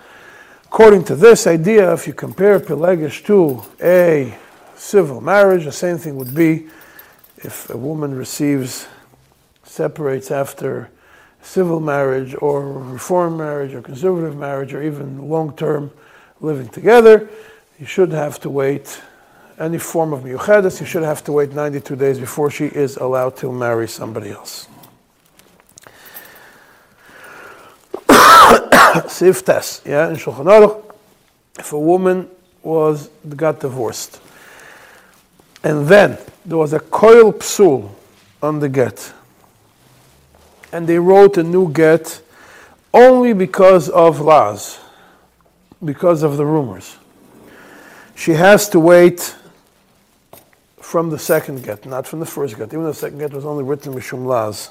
[0.75, 4.37] According to this idea, if you compare Pelegish to a
[4.75, 6.67] civil marriage, the same thing would be
[7.37, 8.89] if a woman receives,
[9.63, 10.91] separates after
[11.43, 15.93] civil marriage or reform marriage or conservative marriage or even long-term
[16.41, 17.29] living together,
[17.79, 19.01] you should have to wait
[19.61, 23.37] any form of miyuchedes, you should have to wait 92 days before she is allowed
[23.37, 24.67] to marry somebody else.
[29.09, 30.95] Sif tes, yeah, in Shulchan Aruch,
[31.59, 32.29] if a woman
[32.63, 34.21] was got divorced,
[35.63, 37.91] and then there was a koil psul
[38.43, 39.13] on the get,
[40.73, 42.21] and they wrote a new get
[42.93, 44.79] only because of laws,
[45.85, 46.97] because of the rumors.
[48.15, 49.35] She has to wait
[50.81, 52.69] from the second get, not from the first get.
[52.69, 54.71] Even the second get was only written mishum laz.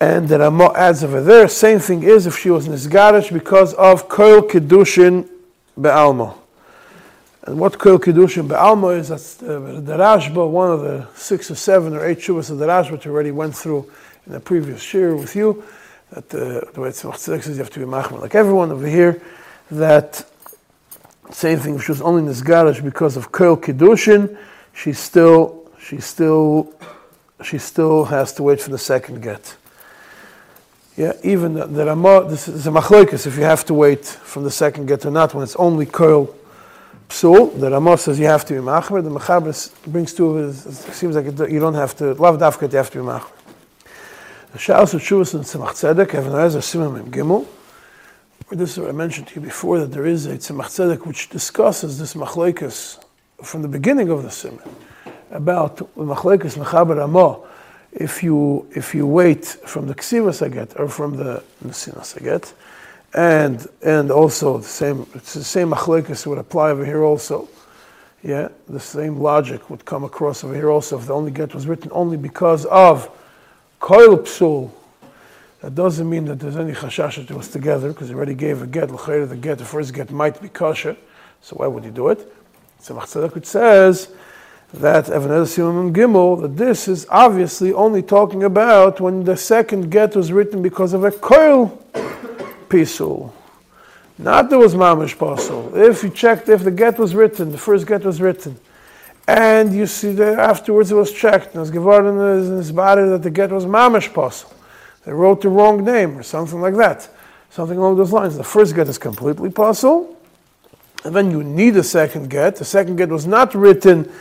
[0.00, 4.08] And the Ramah adds over there, same thing is if she was nisgarish because of
[4.08, 5.28] koil kedushin
[5.80, 6.36] be'alma.
[7.42, 11.56] And what koil kedushin be'alma is, that's the, the Rashba, one of the six or
[11.56, 13.90] seven or eight shuvas of the Rashba, which already went through
[14.26, 15.64] in the previous shir with you,
[16.10, 18.86] that uh, the way it's Tzedek says you have to be machman like everyone over
[18.86, 19.20] here,
[19.72, 20.24] that
[21.32, 24.38] same thing, if she was only nisgarish because of koil kedushin,
[24.72, 26.72] she still, she still,
[27.42, 29.56] she still has to wait for the second get.
[30.98, 34.42] Yeah, even the, the Ramah, this is a machloikis if you have to wait from
[34.42, 36.34] the second get or not, when it's only koil
[37.08, 40.56] psul, the Ramah says you have to be machmer, the Mechaber brings to it, it
[40.56, 43.30] seems like it, you don't have to, lav dafkat, you have to be machmer.
[44.50, 47.46] The Sha'as of Shuvas and Tzemach Tzedek, Evan Ezer, Simon Mem Gimel,
[48.50, 51.28] this is what I mentioned to you before, that there is a Tzemach Tzedek which
[51.28, 53.00] discusses this machloikis
[53.44, 54.68] from the beginning of the Simon,
[55.30, 57.38] about machloikis Mechaber Ramah,
[57.92, 62.52] if you if you wait from the ksiva saget or from the nesina saget,
[63.14, 67.48] and and also the same it's the same machlekes would apply over here also.
[68.22, 71.68] Yeah, the same logic would come across over here also if the only get was
[71.68, 73.08] written only because of
[73.80, 74.70] koil psul.
[75.60, 78.62] That doesn't mean that there's any chashash that it was together because he already gave
[78.62, 78.90] a get.
[78.90, 80.96] L'chayr the get, the first get might be kosher,
[81.40, 82.32] so why would you do it?
[82.80, 84.08] So Tzedek says
[84.74, 90.14] that Evan Simon Gimel, that this is obviously only talking about when the second get
[90.14, 91.82] was written because of a coil
[92.68, 93.32] pisul.
[94.18, 95.74] Not there was mamish pasul.
[95.74, 98.58] If you checked if the get was written, the first get was written,
[99.26, 103.02] and you see that afterwards it was checked, and it was given in his body
[103.04, 104.52] that the get was mamish pasul.
[105.04, 107.08] They wrote the wrong name or something like that.
[107.50, 108.36] Something along those lines.
[108.36, 110.14] The first get is completely pasul,
[111.04, 112.56] and then you need a second get.
[112.56, 114.12] The second get was not written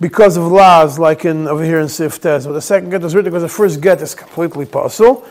[0.00, 3.30] because of laws, like in over here in Siftes, but the second get was written
[3.30, 5.26] because the first get is completely possible.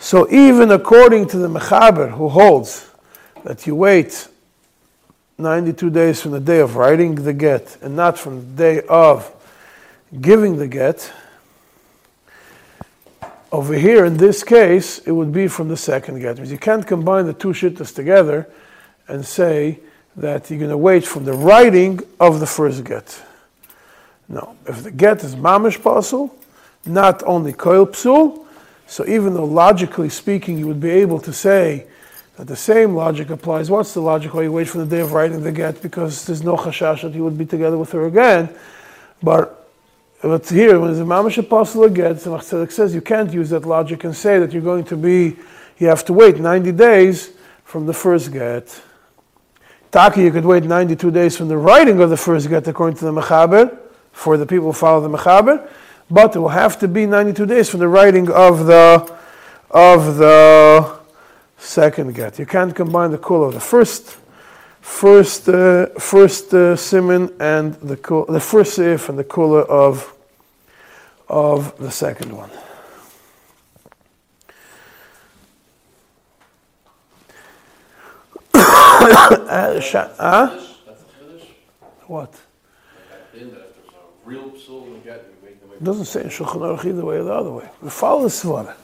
[0.00, 2.90] So even according to the Mechaber, who holds
[3.44, 4.28] that you wait
[5.38, 9.30] 92 days from the day of writing the get and not from the day of
[10.20, 11.12] giving the get,
[13.52, 16.38] over here in this case, it would be from the second get.
[16.44, 18.48] You can't combine the two shittas together
[19.08, 19.78] and say
[20.16, 23.22] that you're going to wait from the writing of the first get.
[24.32, 26.34] No, if the get is mamish pasul,
[26.86, 28.44] not only koil psul,
[28.86, 31.86] So even though logically speaking, you would be able to say
[32.36, 33.70] that the same logic applies.
[33.70, 34.34] What's the logic?
[34.34, 37.14] Why you wait for the day of writing the get because there's no chashash that
[37.14, 38.48] you would be together with her again.
[39.22, 39.62] But
[40.22, 44.04] but here, when the mamash apostle gets, the Machzedek says you can't use that logic
[44.04, 45.36] and say that you're going to be,
[45.78, 47.32] you have to wait 90 days
[47.64, 48.80] from the first get.
[49.90, 53.04] Taki, you could wait 92 days from the writing of the first get according to
[53.04, 53.76] the Mechaber,
[54.12, 55.68] for the people who follow the Mechaber,
[56.10, 59.18] but it will have to be 92 days from the writing of the,
[59.70, 60.98] of the
[61.58, 62.38] second get.
[62.38, 64.18] You can't combine the kula of the first
[64.82, 67.96] first uh, first uh, simon and the
[68.28, 70.12] the first if and the kula of
[71.28, 72.50] of the second one.
[78.54, 80.60] uh, sha- huh?
[80.84, 82.06] That's a?
[82.08, 82.32] What?
[82.32, 85.70] Like in that if there's a real psul in the get, you make them.
[85.72, 87.68] It doesn't say in Shulchan Aruch either way or the other way.
[87.82, 88.74] We follow the Svara.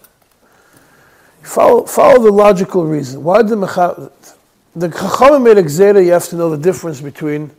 [1.42, 3.22] Follow, follow the logical reason.
[3.22, 4.10] Why did the Mecha-
[4.76, 7.50] the Chachamim made a gzera, you have to know the difference between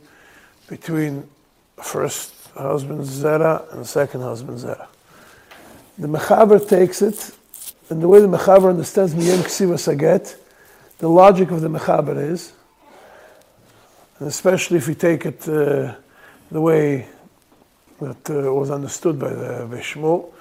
[0.68, 1.28] between
[1.82, 4.86] first husband Zera and second husband Zera.
[5.98, 7.34] The Mechaber takes it,
[7.88, 10.36] and the way the Mechaber understands Miyem Ksiva Saget,
[10.98, 12.52] the logic of the Mechaber is,
[14.18, 15.94] and especially if you take it uh,
[16.50, 17.08] the way
[18.00, 20.32] that uh, was understood by the Shmuel,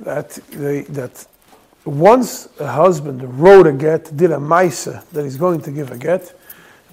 [0.00, 1.26] that they, that
[1.84, 5.98] once a husband wrote a get, did a maisa that he's going to give a
[5.98, 6.38] get,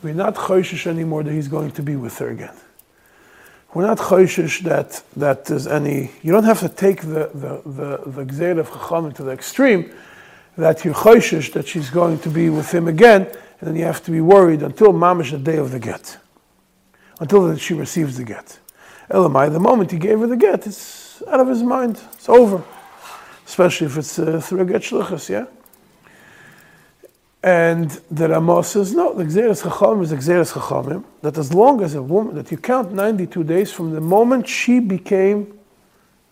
[0.02, 2.56] we're not choishish anymore that he's going to be with her again.
[3.74, 6.12] We're not choishish that that there's any.
[6.24, 9.92] You don't have to take the the the, the gzeir of chachamim to the extreme,
[10.58, 14.02] that you're choishish that she's going to be with him again, and then you have
[14.06, 16.18] to be worried until mamish the day of the get,
[17.20, 18.60] until that she receives the get.
[19.10, 22.00] Elamai, the moment he gave her the get, it's out of his mind.
[22.14, 22.64] It's over
[23.46, 25.46] especially if it's uh, through a get shluchas, yeah?
[27.44, 31.94] And the Ramah says, no, the Gzeres Chachamim is Gzeres Chachamim, that as long as
[31.94, 35.58] a woman, that you count 92 days from the moment she became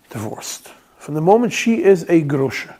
[0.10, 2.80] divorced, from the moment she is a grosha.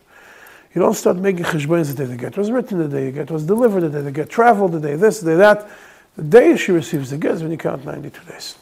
[0.74, 3.30] You don't start making cheshbonis the day the get was written, the day the get
[3.30, 5.70] was delivered, the day the get traveled, the day this, the day that.
[6.16, 8.56] The day she receives the get is when you count 92 days.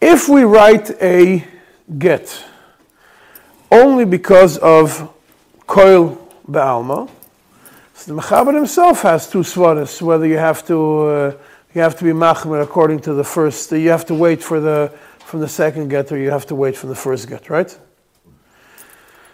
[0.00, 1.44] If we write a
[1.98, 2.44] get,
[3.70, 5.12] only because of
[5.66, 7.10] Koil Ba'alma.
[7.94, 11.36] So the Mechaber himself has two svaras, whether you have to uh,
[11.74, 14.92] you have to be machmer according to the first, you have to wait for the
[15.18, 17.68] from the second get or you have to wait from the first get, right?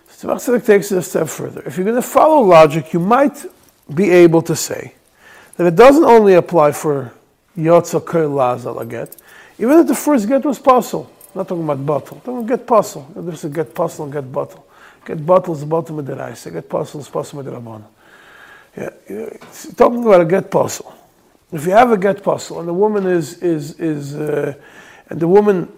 [0.08, 1.62] So the Machzedek takes it a step further.
[1.66, 3.44] If you're going to follow logic, you might
[3.92, 4.94] be able to say
[5.56, 7.12] that it doesn't only apply for
[7.56, 9.16] Yotza Koil Lazal get,
[9.58, 11.10] even if the first get was possible.
[11.34, 12.16] Not talking about bottle.
[12.18, 13.06] Talking about get pasul.
[13.14, 14.66] There's a get pasul and get bottle.
[15.04, 16.44] Get bottle is bottom of the rice.
[16.44, 17.84] Get pasul is pasul of the rabban.
[18.76, 19.28] Yeah,
[19.76, 20.92] talking about a get pasul.
[21.52, 24.54] If you have a get pasul and the woman is is is uh,
[25.08, 25.68] and the woman,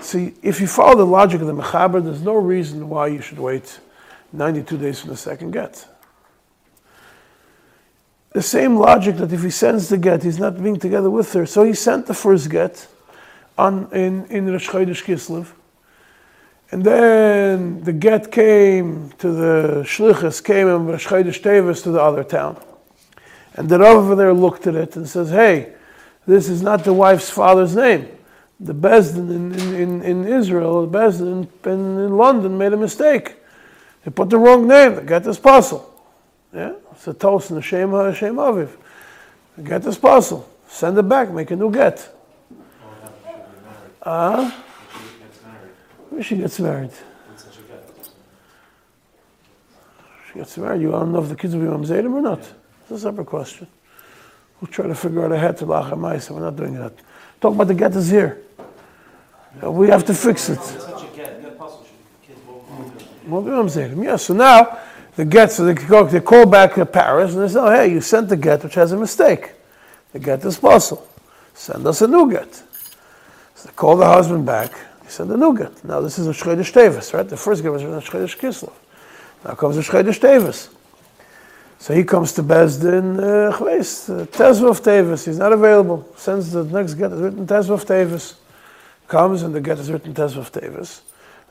[0.00, 3.38] see, if you follow the logic of the mechaber, there's no reason why you should
[3.38, 3.78] wait
[4.32, 5.86] 92 days for the second get.
[8.32, 11.46] The same logic that if he sends the get, he's not being together with her,
[11.46, 12.88] so he sent the first get
[13.56, 15.52] on, in, in Rosh Chodesh Kislev.
[16.70, 22.00] And then the get came to the Shlichus, came in Rosh Chodesh Tevis to the
[22.00, 22.60] other town.
[23.54, 25.74] And the Rav over there looked at it and says, hey,
[26.26, 28.08] this is not the wife's father's name.
[28.58, 33.36] The Bezdin in, in, in Israel, the Bezdin in, in, London made a mistake.
[34.04, 34.96] They put the wrong name.
[34.96, 35.84] The get is pasul.
[36.52, 36.74] Yeah?
[36.92, 38.70] It's a toast in the Shem Hashem Aviv.
[39.56, 40.44] The get this pasul.
[40.68, 42.13] Send it back, make a new get.
[44.04, 44.50] Uh,
[46.20, 46.90] she gets married.
[50.28, 50.82] She gets married.
[50.82, 52.40] You want to know if the kids will be mamzerim or not?
[52.40, 53.66] It's a separate question.
[54.60, 56.32] We'll try to figure out a head to lachamaisa.
[56.32, 56.92] We're not doing that.
[57.40, 58.42] Talk about the get is here.
[59.62, 60.58] We have to fix it.
[63.26, 64.04] Won't be mamzerim.
[64.04, 64.16] Yeah.
[64.16, 64.78] So now
[65.16, 65.50] the get.
[65.50, 68.28] So they call, they call back to Paris and they say, oh, "Hey, you sent
[68.28, 69.52] the get which has a mistake.
[70.12, 71.08] The get is possible.
[71.54, 72.62] Send us a new get."
[73.64, 74.72] So they call the husband back.
[75.04, 75.82] He said the new get.
[75.84, 77.26] Now this is a Shchedesh Tevis, right?
[77.26, 78.74] The first get was a Shchedesh Kislev.
[79.42, 80.68] Now comes a Shchedesh Tevis.
[81.78, 85.24] So he comes to Bezdin, uh, uh, Tezvav Tevis.
[85.24, 86.06] He's not available.
[86.14, 88.34] Sends the next get is written Tezvav Tevis.
[89.08, 91.00] Comes and the get is written Tezvav Tevis.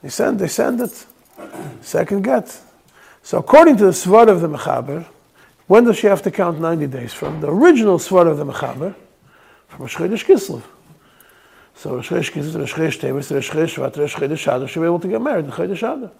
[0.03, 1.05] They send, they send it.
[1.81, 2.59] Second get.
[3.23, 5.03] So according to the Svar of the Mechaber,
[5.65, 7.41] when does she have to count 90 days from?
[7.41, 8.93] The original Svar of the Mechaber,
[9.67, 10.61] from Shchedesh Kislev.
[11.75, 14.85] So Rosh Chodesh Kislev, Rosh Chodesh Tevis, Rosh Chodesh Shvat, Rosh Chodesh Adar should be
[14.85, 16.11] able to get married in Chodesh Adar.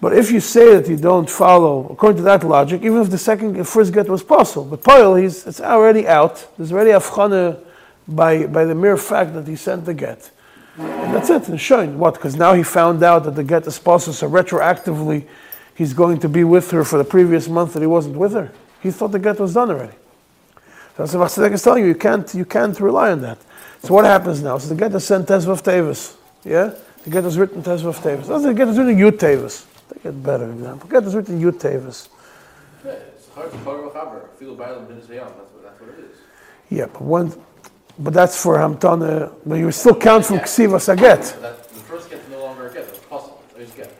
[0.00, 3.16] But if you say that you don't follow, according to that logic, even if the
[3.16, 6.46] second, the first get was possible, but Poil, he's it's already out.
[6.58, 7.58] There's already afchana
[8.06, 10.30] by by the mere fact that he sent the get,
[10.76, 11.48] and that's it.
[11.48, 12.14] And showing what?
[12.14, 15.26] Because now he found out that the get is possible, so retroactively,
[15.74, 18.52] he's going to be with her for the previous month that he wasn't with her.
[18.82, 19.96] He thought the get was done already.
[20.96, 21.88] So that's what Chassidek is telling you.
[21.88, 23.38] You can't you can't rely on that.
[23.84, 24.56] So what happens now?
[24.56, 26.16] So the get is sent Tezvav Tevis.
[26.42, 26.72] Yeah,
[27.04, 28.42] the get is written Tezvav Tevis.
[28.42, 29.66] The get is written Yud Tevis.
[29.92, 30.88] Take a better example.
[30.88, 32.08] Get is written Yud Tevis.
[32.82, 34.28] Yeah, it's hard to call chaver.
[34.38, 36.16] Feel bad bin That's what it is.
[36.70, 37.34] Yeah, but one,
[37.98, 39.34] but that's for Hamtana.
[39.44, 41.20] But you still count from Ksiva Saget.
[41.42, 42.84] The first get is no longer a get.
[42.84, 43.42] It's possible.
[43.58, 43.92] It's get.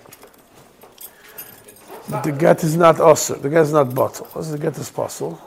[2.23, 3.35] The get is not also.
[3.35, 4.27] The get is not bottle.
[4.41, 5.39] The get is possible.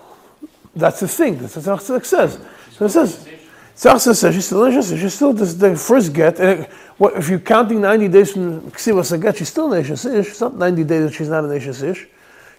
[0.76, 1.40] That's the thing.
[1.40, 2.40] That's what Tzachzik says.
[2.74, 3.28] So it says.
[3.78, 5.00] Tzachzik says she's still interested.
[5.00, 6.40] She's still this, the first get.
[6.40, 10.04] And it- what, if you're counting 90 days from Ksiva get, she's still an Ish.
[10.06, 12.08] It's not 90 days that she's not an Ish.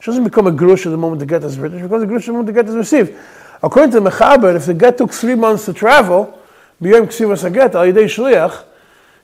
[0.01, 1.79] She doesn't become a grush at the moment the get is written.
[1.79, 3.19] She becomes a grush at the moment the get is received.
[3.61, 6.39] According to the Mechaber, if the get took three months to travel,
[6.81, 8.63] b'yom Ksiva Saget, al yidei shliach,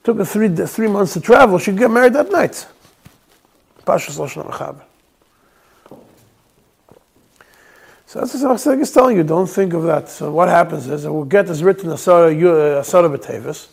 [0.03, 2.67] took three, three months to travel, she'd get married that night.
[3.87, 4.83] Pashas Lashon Mechaber.
[8.15, 9.25] So that's what Chassidek is telling you.
[9.25, 10.09] Don't think of that.
[10.09, 13.67] So what happens is, a get is written Asara uh, B'Tevis,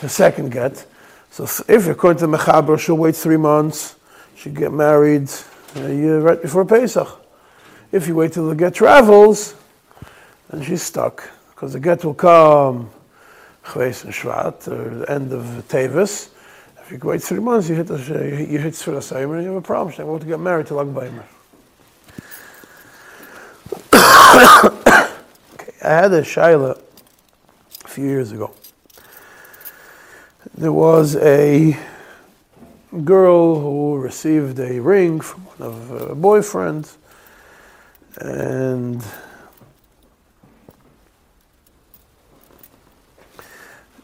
[0.00, 0.86] the second get.
[1.32, 3.96] So if according to Mechaber, she'll wait three months,
[4.36, 5.28] she'll get married
[5.74, 7.08] year right before Pesach.
[7.90, 9.56] If you wait till the get travels,
[10.48, 12.88] then she's stuck because the get will come
[13.64, 16.30] Chveis and Shvat, or the end of Tevis.
[16.80, 17.98] If you wait three months, you hit the,
[18.48, 19.90] you hit Sfira Seimer, and you have a problem.
[19.90, 21.24] She's not to get married to Lag Baimer.
[23.94, 26.78] Okay, I had a shaila
[27.84, 28.54] a few years ago.
[30.54, 31.76] There was a
[33.04, 36.96] girl who received a ring from one of her boyfriends,
[38.18, 39.02] and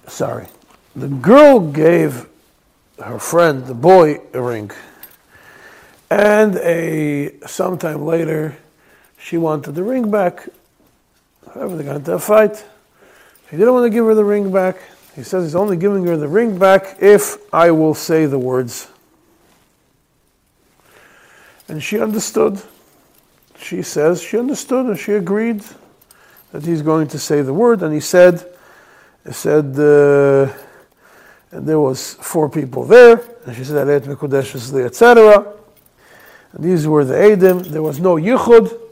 [0.06, 0.46] sorry,
[0.96, 2.26] the girl gave
[2.98, 4.70] her friend, the boy, a ring,
[6.10, 8.56] and a sometime later
[9.18, 10.48] she wanted the ring back.
[11.54, 12.64] However, they got into a fight.
[13.50, 14.76] He didn't want to give her the ring back.
[15.14, 18.88] He says he's only giving her the ring back if I will say the words.
[21.68, 22.62] And she understood.
[23.58, 25.62] She says she understood and she agreed
[26.52, 27.82] that he's going to say the word.
[27.82, 28.46] And he said,
[29.26, 30.52] he said, uh,
[31.50, 33.20] and there was four people there.
[33.46, 34.54] And she said, "Alet mekudesh
[34.84, 35.54] etc."
[36.52, 37.64] And these were the Edim.
[37.66, 38.87] There was no yichud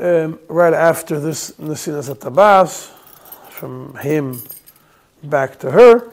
[0.00, 2.88] um, right after this Nasinas Atabas,
[3.50, 4.40] from him
[5.22, 6.08] back to her.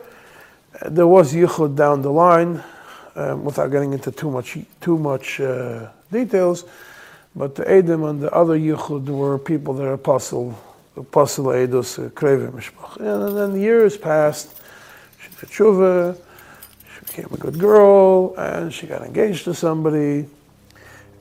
[0.82, 2.62] Uh, there was Yichud down the line,
[3.16, 6.66] um, without getting into too much too much uh, details.
[7.36, 10.58] But the Edom and the other Yichud were people that are apostle,
[10.98, 12.98] apostle Eidos, uh, Kreve Mishpach.
[12.98, 14.60] And then years passed.
[15.22, 16.18] She did tshuva,
[16.94, 20.28] she became a good girl, and she got engaged to somebody.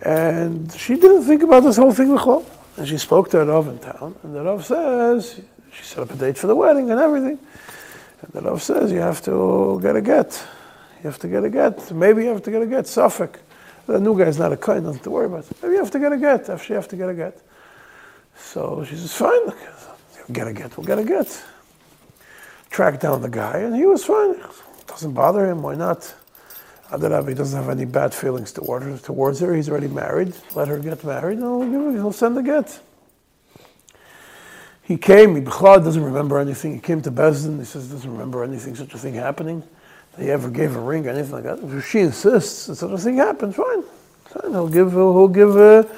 [0.02, 2.22] And she didn't think about this whole thing with
[2.76, 5.40] And she spoke to her Rav in town, and the Rav says,
[5.72, 7.38] she set up a date for the wedding and everything.
[8.22, 10.46] And the Rav says, you have to get a get.
[10.98, 11.90] You have to get a get.
[11.92, 12.86] Maybe you have to get a get.
[12.86, 13.40] Suffolk.
[13.86, 15.46] The new guy's not a kind, nothing to worry about.
[15.62, 16.48] Maybe you have to get a get.
[16.48, 17.40] After you have to get a get.
[18.36, 19.52] So she says, fine.
[20.32, 20.76] Get a get.
[20.76, 21.42] We'll get a get.
[22.68, 24.42] Track down the guy, and he was fine.
[24.86, 25.62] Doesn't bother him.
[25.62, 26.14] Why not?
[26.90, 29.54] Adarabi doesn't have any bad feelings toward her, towards her.
[29.54, 30.34] He's already married.
[30.54, 32.78] Let her get married, he'll, send the get.
[34.82, 36.74] He came, he doesn't remember anything.
[36.74, 39.64] He came to Bezdin, he says doesn't remember anything, such a thing happening.
[40.12, 41.58] That he ever gave a ring, or anything like that.
[41.58, 43.82] If she insists that such a thing happens, fine.
[44.26, 44.52] fine.
[44.52, 45.88] He'll give, he'll, he'll give a,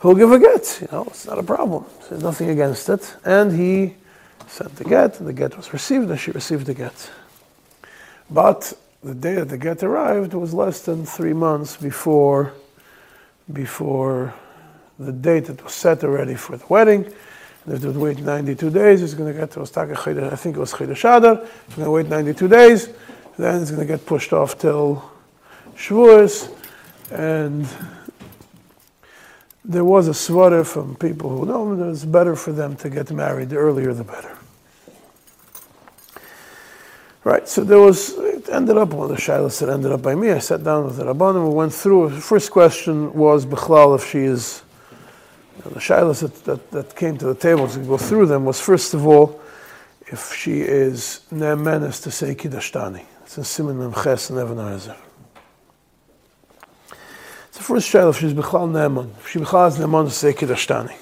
[0.00, 0.78] he'll give a get.
[0.80, 1.84] You know, it's not a problem.
[2.08, 3.16] There's nothing against it.
[3.22, 3.94] And he
[4.46, 7.10] sent the get, and the get was received, and she received the get.
[8.30, 8.72] But
[9.06, 12.52] the day that the get arrived was less than three months before,
[13.52, 14.34] before
[14.98, 17.04] the date that was set already for the wedding.
[17.66, 20.72] They would wait 92 days, it's going to get to Ostaka I think it was
[20.72, 21.44] Chayda Shadar.
[21.44, 22.88] It's going to wait 92 days,
[23.38, 25.08] then it's going to get pushed off till
[25.76, 26.52] Shavuos.
[27.12, 27.68] And
[29.64, 33.50] there was a sweater from people who know it's better for them to get married,
[33.50, 34.36] the earlier the better.
[37.26, 40.14] Right, so there was, it ended up, one of the shilas that ended up by
[40.14, 43.96] me, I sat down with the Rabbanim, we went through, the first question was, Bechlal,
[43.98, 44.62] if she is,
[45.64, 48.94] the shilas that, that, that came to the table to go through them was, first
[48.94, 49.40] of all,
[50.06, 53.04] if she is ne'emenes to say Kiddushtani.
[53.22, 54.94] It's a Simon Memches and Even Ezer.
[57.50, 59.10] first shaila, if she's Bechal Ne'eman.
[59.18, 60.94] If she Bechal is to say Kiddashtani.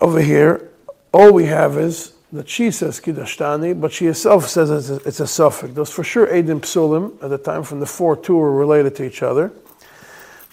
[0.00, 0.70] Over here,
[1.12, 5.20] all we have is that she says Kiddashtani, but she herself says it's a, it's
[5.20, 5.74] a suffix.
[5.74, 9.04] Those for sure Eidim Psulim, at the time from the four two were related to
[9.04, 9.52] each other.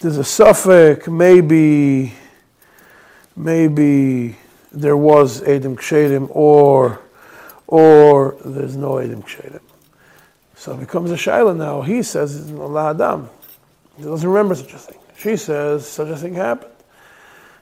[0.01, 2.13] There's a suffix, maybe,
[3.35, 4.35] maybe
[4.71, 7.01] there was Eidim Kshedim, or,
[7.67, 9.61] or there's no Eidim Kshedim.
[10.55, 11.81] So it becomes a Shaila now.
[11.81, 13.29] He says it's Allah Adam.
[13.97, 14.99] He doesn't remember such a thing.
[15.17, 16.73] She says such a thing happened.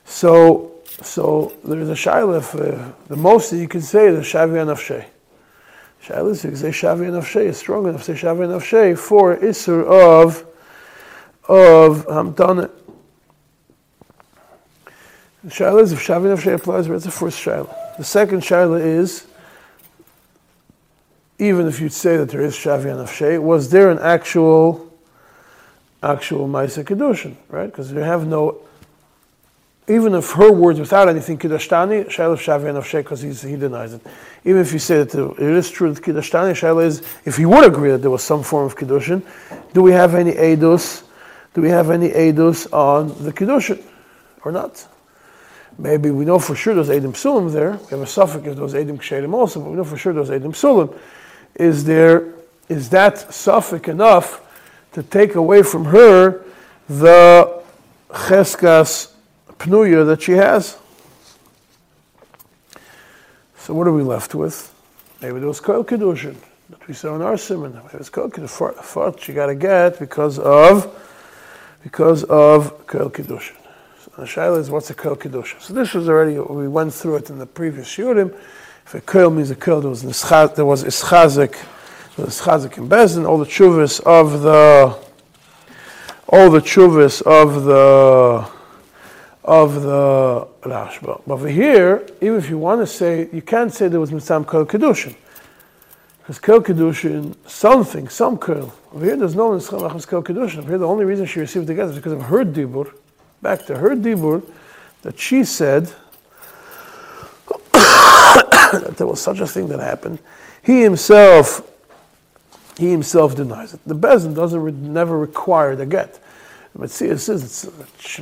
[0.05, 2.40] So, so there's a Shaila.
[2.40, 5.06] Uh, the most that you can say is Shavi Anafshe.
[6.04, 10.46] Shaila is you can say Shavi is strong enough say Shavi Anafshe for Isser of,
[11.48, 12.72] of Hamtana.
[15.44, 17.98] The Shaila is if Shavi Anafshe applies, that's the first Shaila.
[17.98, 19.28] The second Shaila is
[21.40, 24.92] even if you'd say that there is Shavi Anafshe, was there an actual,
[26.02, 27.68] actual Maisa Kedushin, right?
[27.68, 28.60] Because you have no,
[29.88, 34.02] even if her words without anything Kiddushtani, Shaila of Shavi Anafshe, because he denies it.
[34.44, 37.66] Even if you say that it is true that Kiddushtani, Shaila is, if he would
[37.66, 39.24] agree that there was some form of Kiddushin,
[39.74, 41.04] do we have any Eidos,
[41.54, 43.82] do we have any Eidos on the Kiddushin,
[44.44, 44.86] or not?
[45.78, 47.74] Maybe we know for sure there's Edim Sulim there.
[47.74, 50.30] We have a suffix if those Edim Kshedim also, but we know for sure there's
[50.30, 50.98] Edim Sulim
[51.56, 52.34] is there
[52.70, 54.42] is that suffix enough
[54.94, 56.44] to take away from her
[56.90, 57.64] the
[58.10, 59.12] cheskas
[59.60, 60.78] pnuya that she has?
[63.58, 64.74] So what are we left with?
[65.22, 66.36] Maybe there was kol kedushin
[66.70, 67.74] that we saw in our siman.
[67.74, 69.20] Maybe it was kol kedushin.
[69.20, 71.03] She got to get because of
[71.84, 73.55] because of kol kedushin.
[73.99, 75.60] So the shaila is what's a kol kedushin.
[75.62, 78.36] So this was already we went through it in the previous shurim.
[78.88, 81.51] If a curl means a curl, there was ischaz, there was ischazik,
[82.16, 84.97] there was ischazik in Bezin, all the chuvas of the,
[86.30, 88.49] all the chuvas of the,
[89.48, 91.22] of the Rashba.
[91.26, 94.45] But over here, even if you want to say, you can't say there was mitzam
[94.45, 95.16] kol kedushin.
[96.20, 98.76] Because kol kedushin, something, some curl.
[98.93, 100.58] Over here, there's no mitzam kol kedushin.
[100.58, 102.91] Over here, the only reason she received the get is because of her dibur.
[103.41, 104.43] Back to her dibur,
[105.04, 105.86] that she said,
[107.72, 110.20] that there was such a thing that happened.
[110.62, 111.62] He himself,
[112.78, 113.80] he himself denies it.
[113.86, 116.20] The Bezin doesn't re- never require the get.
[116.78, 117.69] But see, it says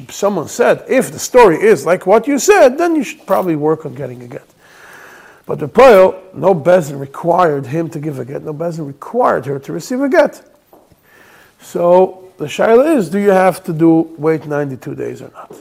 [0.10, 3.86] someone said, if the story is like what you said, then you should probably work
[3.86, 4.48] on getting a get.
[5.46, 8.44] But the Poel, no Bezin required him to give a get.
[8.44, 10.42] No Bezin required her to receive a get.
[11.60, 15.52] So the shaila is, do you have to do wait 92 days or not?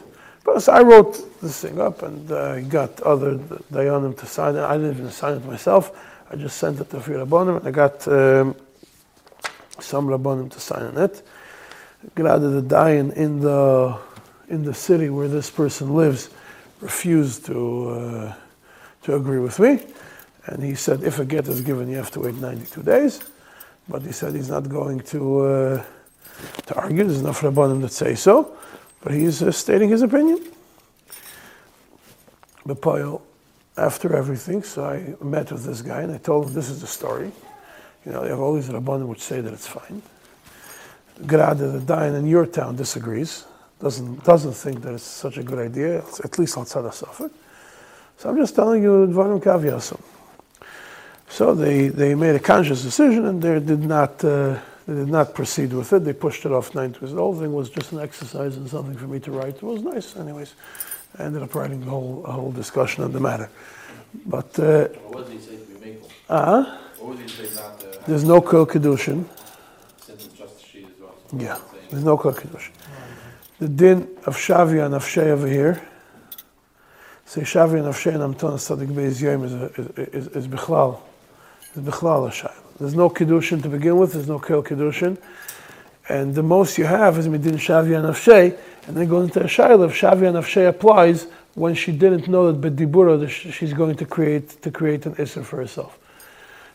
[0.45, 3.39] But I wrote this thing up and I uh, got other
[3.73, 4.61] Dayanim to sign it.
[4.61, 5.91] I didn't even sign it myself.
[6.31, 8.55] I just sent it to Fir Rabbanim and I got um,
[9.81, 11.23] some Rabbonim to sign on it.
[12.15, 13.99] Glad the Dayan in the,
[14.49, 16.31] in the city where this person lives
[16.81, 18.35] refused to, uh,
[19.03, 19.81] to agree with me.
[20.47, 23.21] And he said, if a get is given, you have to wait 92 days.
[23.89, 25.85] But he said he's not going to, uh,
[26.67, 27.05] to argue.
[27.05, 28.57] There's enough Rabbanim that say so.
[29.01, 30.41] But he's uh, stating his opinion.
[32.67, 33.23] Bepoil,
[33.77, 36.87] after everything, so I met with this guy and I told him this is the
[36.87, 37.33] story.
[38.07, 40.03] You know, they have all these Rabbanim which say that it's fine.
[41.27, 43.45] Grada, the Dayan in your town disagrees,
[43.81, 47.33] doesn't, doesn't think that it's such a good idea, at least outside of Suffolk.
[48.19, 50.01] So I'm just telling you Dvarim Kavyasum.
[51.29, 54.25] So they, they made a conscious decision and they did not.
[54.25, 56.05] Uh, they did not proceed with it.
[56.05, 58.97] They pushed it off nine to The whole thing was just an exercise and something
[58.97, 59.57] for me to write.
[59.57, 60.55] It was nice, anyways.
[61.19, 63.49] I ended up writing a whole, whole discussion on the matter.
[64.27, 64.59] But.
[64.59, 66.11] Uh, what did he say to be makel?
[66.29, 66.79] Uh.
[66.99, 68.01] What did he say not to?
[68.07, 69.25] There's no kol kedushin.
[70.01, 71.15] Since it's just she as well.
[71.39, 71.59] Yeah,
[71.91, 72.71] there's no kol kedushin.
[73.59, 75.81] The din of Shavi Anafshe over here.
[77.25, 81.01] Say Shavi Anafshe and Amton Sadik Beis Yom is, is, is, is Bichlal.
[81.75, 82.55] Is Bichlal Shayla.
[82.79, 85.17] There's no Kiddushin to begin with, there's no Kel Kiddushin.
[86.09, 89.45] And the most you have is Midin Shavi Anafshe, and then go into a.
[89.45, 94.71] If Shavi Anafshe applies when she didn't know that Bedibura, she's going to create, to
[94.71, 95.99] create an Isser for herself.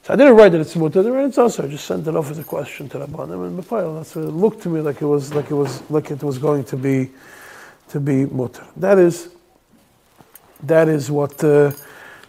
[0.10, 1.20] So I didn't write that it's mutter.
[1.20, 1.66] I it's also.
[1.66, 3.96] I just sent it off as a question to Rabbanim and Bapayil.
[3.98, 6.40] That's what it looked to me like it was like it was like it was
[6.40, 7.12] going to be
[7.90, 8.66] to be mutter.
[8.78, 9.30] That is
[10.64, 11.74] that is what uh,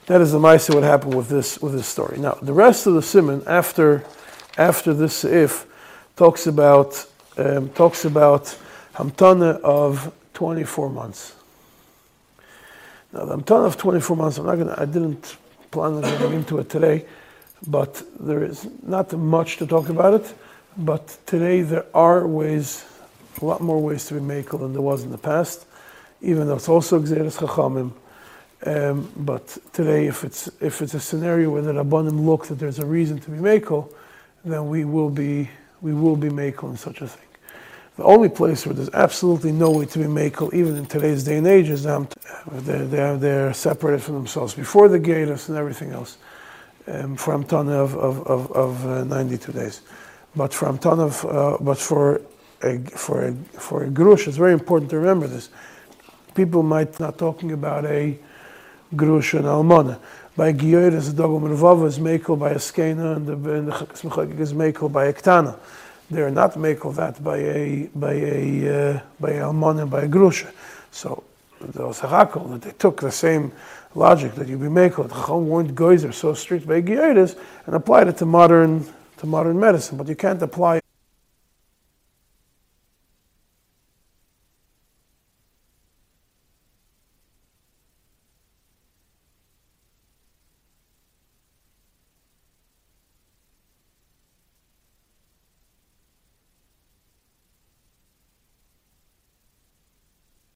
[0.05, 2.19] that is the Maisa what happened with this with this story.
[2.19, 4.05] Now the rest of the simon after
[4.59, 5.65] after this if
[6.17, 7.07] talks about
[7.39, 8.59] um, talks about
[8.93, 11.35] hamtana of 24 months.
[13.15, 14.37] Now the hamtana of 24 months.
[14.37, 14.75] I'm not gonna.
[14.77, 15.39] I didn't
[15.71, 17.07] plan on getting into it today,
[17.67, 20.35] but there is not much to talk about it.
[20.77, 22.85] But today there are ways
[23.41, 25.67] a lot more ways to be makel than there was in the past,
[26.21, 27.93] even though it's also Gzeres Chachamim.
[28.67, 32.79] Um, but today, if it's, if it's a scenario where the Rabbanim look that there's
[32.79, 33.93] a reason to be makel,
[34.45, 35.49] then we will be,
[35.81, 37.25] we will be makel in such a thing.
[37.97, 41.39] The only place where there's absolutely no way to be makel, even in today's day
[41.39, 41.85] and age, is.
[41.85, 46.19] They're, they're, they're separated from themselves before the Gatus and everything else,
[46.87, 49.81] um, for Amtana of, of, of, of uh, 92 days.
[50.35, 52.21] But from ton of, uh, but for
[52.63, 55.51] a, for a, for a Grush, it's very important to remember this.
[56.35, 58.19] People might not talking about a
[58.95, 59.99] Grush and Almana.
[60.37, 63.69] By Giyoris Dagul Mervava is makel by a skena and the, and
[64.41, 65.59] is makel by a Ktana.
[66.11, 70.53] They are not makel that by a by a uh, by Almana by a Grusha.
[70.93, 71.25] So
[71.61, 73.53] the Osachakol that they took the same
[73.95, 75.09] logic that you be.
[75.09, 76.81] The Chacham weren't goyzer so strict by
[77.67, 78.87] and applied it to modern
[79.19, 80.81] to modern medicine, but you can't apply